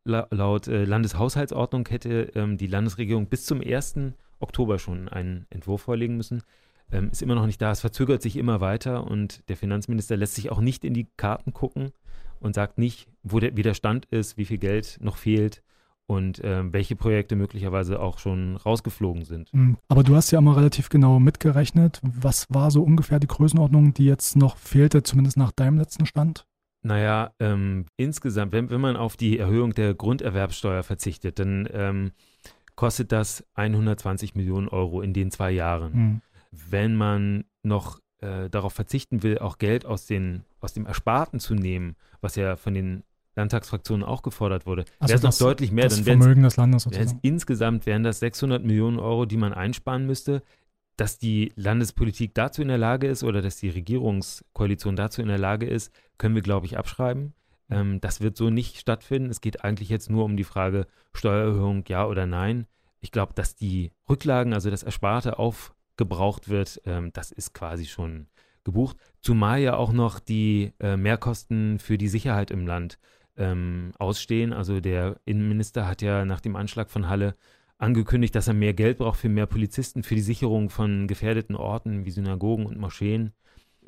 La 0.03 0.27
laut 0.31 0.67
äh, 0.67 0.85
Landeshaushaltsordnung 0.85 1.87
hätte 1.89 2.31
ähm, 2.35 2.57
die 2.57 2.67
Landesregierung 2.67 3.27
bis 3.27 3.45
zum 3.45 3.61
1. 3.61 3.95
Oktober 4.39 4.79
schon 4.79 5.09
einen 5.09 5.47
Entwurf 5.49 5.81
vorlegen 5.81 6.17
müssen. 6.17 6.43
Ähm, 6.91 7.09
ist 7.11 7.21
immer 7.21 7.35
noch 7.35 7.45
nicht 7.45 7.61
da. 7.61 7.71
Es 7.71 7.81
verzögert 7.81 8.21
sich 8.21 8.37
immer 8.37 8.61
weiter 8.61 9.05
und 9.05 9.47
der 9.49 9.57
Finanzminister 9.57 10.15
lässt 10.15 10.35
sich 10.35 10.51
auch 10.51 10.61
nicht 10.61 10.85
in 10.85 10.93
die 10.93 11.07
Karten 11.17 11.53
gucken 11.53 11.91
und 12.39 12.53
sagt 12.53 12.77
nicht, 12.77 13.07
wo 13.23 13.39
der 13.39 13.57
Widerstand 13.57 14.05
ist, 14.05 14.37
wie 14.37 14.45
viel 14.45 14.59
Geld 14.59 14.97
noch 15.01 15.17
fehlt 15.17 15.63
und 16.07 16.43
äh, 16.43 16.63
welche 16.71 16.95
Projekte 16.95 17.35
möglicherweise 17.35 17.99
auch 17.99 18.17
schon 18.17 18.55
rausgeflogen 18.55 19.25
sind. 19.25 19.51
Hm, 19.51 19.77
aber 19.89 20.03
du 20.03 20.15
hast 20.15 20.31
ja 20.31 20.39
immer 20.39 20.55
relativ 20.55 20.89
genau 20.89 21.19
mitgerechnet. 21.19 21.99
Was 22.01 22.47
war 22.49 22.71
so 22.71 22.81
ungefähr 22.81 23.19
die 23.19 23.27
Größenordnung, 23.27 23.93
die 23.93 24.05
jetzt 24.05 24.35
noch 24.35 24.57
fehlte, 24.57 25.03
zumindest 25.03 25.37
nach 25.37 25.51
deinem 25.51 25.77
letzten 25.77 26.05
Stand? 26.05 26.45
Naja, 26.81 27.31
ähm, 27.39 27.85
insgesamt, 27.97 28.53
wenn, 28.53 28.69
wenn 28.69 28.79
man 28.79 28.95
auf 28.95 29.17
die 29.17 29.37
Erhöhung 29.37 29.73
der 29.73 29.93
Grunderwerbsteuer 29.93 30.83
verzichtet, 30.83 31.39
dann 31.39 31.67
ähm, 31.73 32.11
kostet 32.75 33.11
das 33.11 33.43
120 33.55 34.35
Millionen 34.35 34.69
Euro 34.69 35.01
in 35.01 35.11
den 35.11 35.29
zwei 35.31 35.51
Jahren. 35.51 35.93
Mhm. 35.93 36.21
Wenn 36.51 36.95
man 36.95 37.43
noch 37.63 37.99
äh, 38.19 38.49
darauf 38.49 38.73
verzichten 38.73 39.23
will, 39.23 39.39
auch 39.39 39.57
Geld 39.57 39.85
aus, 39.85 40.05
den, 40.05 40.45
aus 40.61 40.73
dem 40.73 40.85
Ersparten 40.85 41.39
zu 41.41 41.55
nehmen, 41.55 41.95
was 42.21 42.35
ja 42.35 42.55
von 42.55 42.73
den 42.73 43.03
Landtagsfraktionen 43.37 44.03
auch 44.03 44.23
gefordert 44.23 44.65
wurde, 44.65 44.83
also 44.99 45.13
wäre 45.13 45.27
es 45.27 45.39
noch 45.39 45.47
deutlich 45.47 45.71
mehr. 45.71 45.85
Das 45.85 45.95
dann 46.03 46.19
Vermögen 46.19 46.43
des 46.43 46.57
Landes 46.57 46.83
sozusagen. 46.83 47.19
Insgesamt 47.21 47.85
wären 47.85 48.03
das 48.03 48.19
600 48.19 48.63
Millionen 48.63 48.99
Euro, 48.99 49.25
die 49.25 49.37
man 49.37 49.53
einsparen 49.53 50.05
müsste. 50.05 50.43
Dass 50.97 51.19
die 51.19 51.53
Landespolitik 51.55 52.33
dazu 52.33 52.63
in 52.63 52.69
der 52.69 52.79
Lage 52.79 53.05
ist 53.07 53.23
oder 53.23 53.43
dass 53.43 53.57
die 53.57 53.69
Regierungskoalition 53.69 54.95
dazu 54.95 55.21
in 55.21 55.27
der 55.27 55.37
Lage 55.37 55.67
ist, 55.67 55.93
können 56.17 56.33
wir, 56.33 56.41
glaube 56.41 56.65
ich, 56.65 56.75
abschreiben. 56.75 57.35
Ähm, 57.69 58.01
das 58.01 58.19
wird 58.19 58.35
so 58.35 58.49
nicht 58.49 58.79
stattfinden. 58.79 59.29
Es 59.29 59.39
geht 59.39 59.63
eigentlich 59.63 59.89
jetzt 59.89 60.09
nur 60.09 60.25
um 60.25 60.37
die 60.37 60.43
Frage 60.43 60.87
Steuererhöhung, 61.13 61.83
ja 61.87 62.07
oder 62.07 62.25
nein. 62.25 62.65
Ich 62.99 63.11
glaube, 63.11 63.33
dass 63.35 63.55
die 63.55 63.91
Rücklagen, 64.09 64.53
also 64.53 64.71
das 64.71 64.81
Ersparte 64.81 65.37
aufgebraucht 65.37 66.49
wird, 66.49 66.81
ähm, 66.85 67.11
das 67.13 67.31
ist 67.31 67.53
quasi 67.53 67.85
schon 67.85 68.25
gebucht. 68.63 68.97
Zumal 69.21 69.59
ja 69.59 69.75
auch 69.75 69.93
noch 69.93 70.19
die 70.19 70.73
äh, 70.79 70.97
Mehrkosten 70.97 71.77
für 71.77 71.99
die 71.99 72.07
Sicherheit 72.07 72.49
im 72.49 72.65
Land 72.65 72.97
ähm, 73.37 73.91
ausstehen. 73.99 74.53
Also 74.53 74.79
der 74.79 75.19
Innenminister 75.25 75.87
hat 75.87 76.01
ja 76.01 76.25
nach 76.25 76.41
dem 76.41 76.55
Anschlag 76.55 76.89
von 76.89 77.09
Halle 77.09 77.35
angekündigt, 77.77 78.35
dass 78.35 78.47
er 78.47 78.53
mehr 78.53 78.73
Geld 78.73 78.97
braucht 78.97 79.19
für 79.19 79.29
mehr 79.29 79.45
Polizisten, 79.45 80.03
für 80.03 80.15
die 80.15 80.21
Sicherung 80.21 80.69
von 80.69 81.07
gefährdeten 81.07 81.55
Orten 81.55 82.05
wie 82.05 82.11
Synagogen 82.11 82.65
und 82.65 82.79
Moscheen 82.79 83.33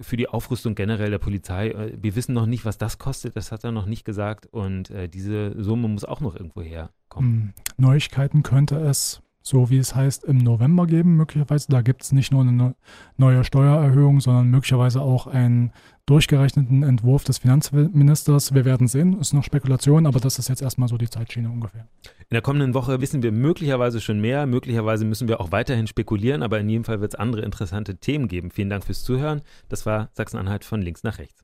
für 0.02 0.18
die 0.18 0.30
Aufrüstung 0.30 0.76
generell 0.76 1.12
der 1.12 1.18
Polizei. 1.20 1.70
Äh, 1.70 1.98
wir 2.02 2.16
wissen 2.16 2.34
noch 2.34 2.46
nicht, 2.46 2.66
was 2.66 2.78
das 2.78 2.98
kostet, 2.98 3.36
das 3.36 3.52
hat 3.52 3.64
er 3.64 3.72
noch 3.72 3.86
nicht 3.86 4.06
gesagt. 4.06 4.46
Und 4.48 4.90
äh, 4.92 5.10
diese 5.10 5.62
Summe 5.62 5.88
muss 5.88 6.06
auch 6.06 6.22
noch 6.22 6.36
irgendwo 6.36 6.62
herkommen. 6.62 7.32
Hm, 7.32 7.54
Neuigkeiten 7.78 8.44
könnte 8.44 8.78
es, 8.78 9.22
so 9.50 9.70
wie 9.70 9.78
es 9.78 9.96
heißt, 9.96 10.24
im 10.24 10.38
November 10.38 10.86
geben, 10.86 11.18
möglicherweise. 11.18 11.68
Da 11.70 11.82
gibt 11.82 12.04
es 12.04 12.12
nicht 12.12 12.32
nur 12.32 12.42
eine 12.42 12.76
neue 13.18 13.44
Steuererhöhung, 13.44 14.22
sondern 14.22 14.50
möglicherweise 14.50 15.02
auch 15.02 15.28
einen 15.28 15.72
durchgerechneten 16.06 16.84
Entwurf 16.84 17.24
des 17.24 17.40
Finanzministers. 17.40 18.54
Wir 18.54 18.66
werden 18.66 18.88
sehen, 18.88 19.20
ist 19.20 19.34
noch 19.34 19.44
Spekulation, 19.44 20.06
aber 20.06 20.20
das 20.20 20.40
ist 20.40 20.50
jetzt 20.50 20.62
erstmal 20.62 20.88
so 20.88 20.98
die 20.98 21.10
Zeitschiene 21.10 21.50
ungefähr. 21.50 21.88
In 22.30 22.36
der 22.36 22.42
kommenden 22.42 22.74
Woche 22.74 23.02
wissen 23.02 23.22
wir 23.24 23.32
möglicherweise 23.32 24.02
schon 24.02 24.22
mehr, 24.22 24.46
möglicherweise 24.46 25.04
müssen 25.04 25.28
wir 25.28 25.42
auch 25.42 25.52
weiterhin 25.52 25.88
spekulieren, 25.88 26.44
aber 26.44 26.60
in 26.60 26.70
jedem 26.70 26.84
Fall 26.84 27.02
wird 27.02 27.14
es 27.14 27.20
andere 27.20 27.42
interessante 27.42 27.98
Themen 27.98 28.28
geben. 28.28 28.52
Vielen 28.52 28.70
Dank 28.70 28.86
fürs 28.86 29.04
Zuhören. 29.04 29.42
Das 29.68 29.86
war 29.86 30.10
Sachsen-Anhalt 30.14 30.64
von 30.64 30.82
links 30.82 31.04
nach 31.04 31.18
rechts. 31.18 31.44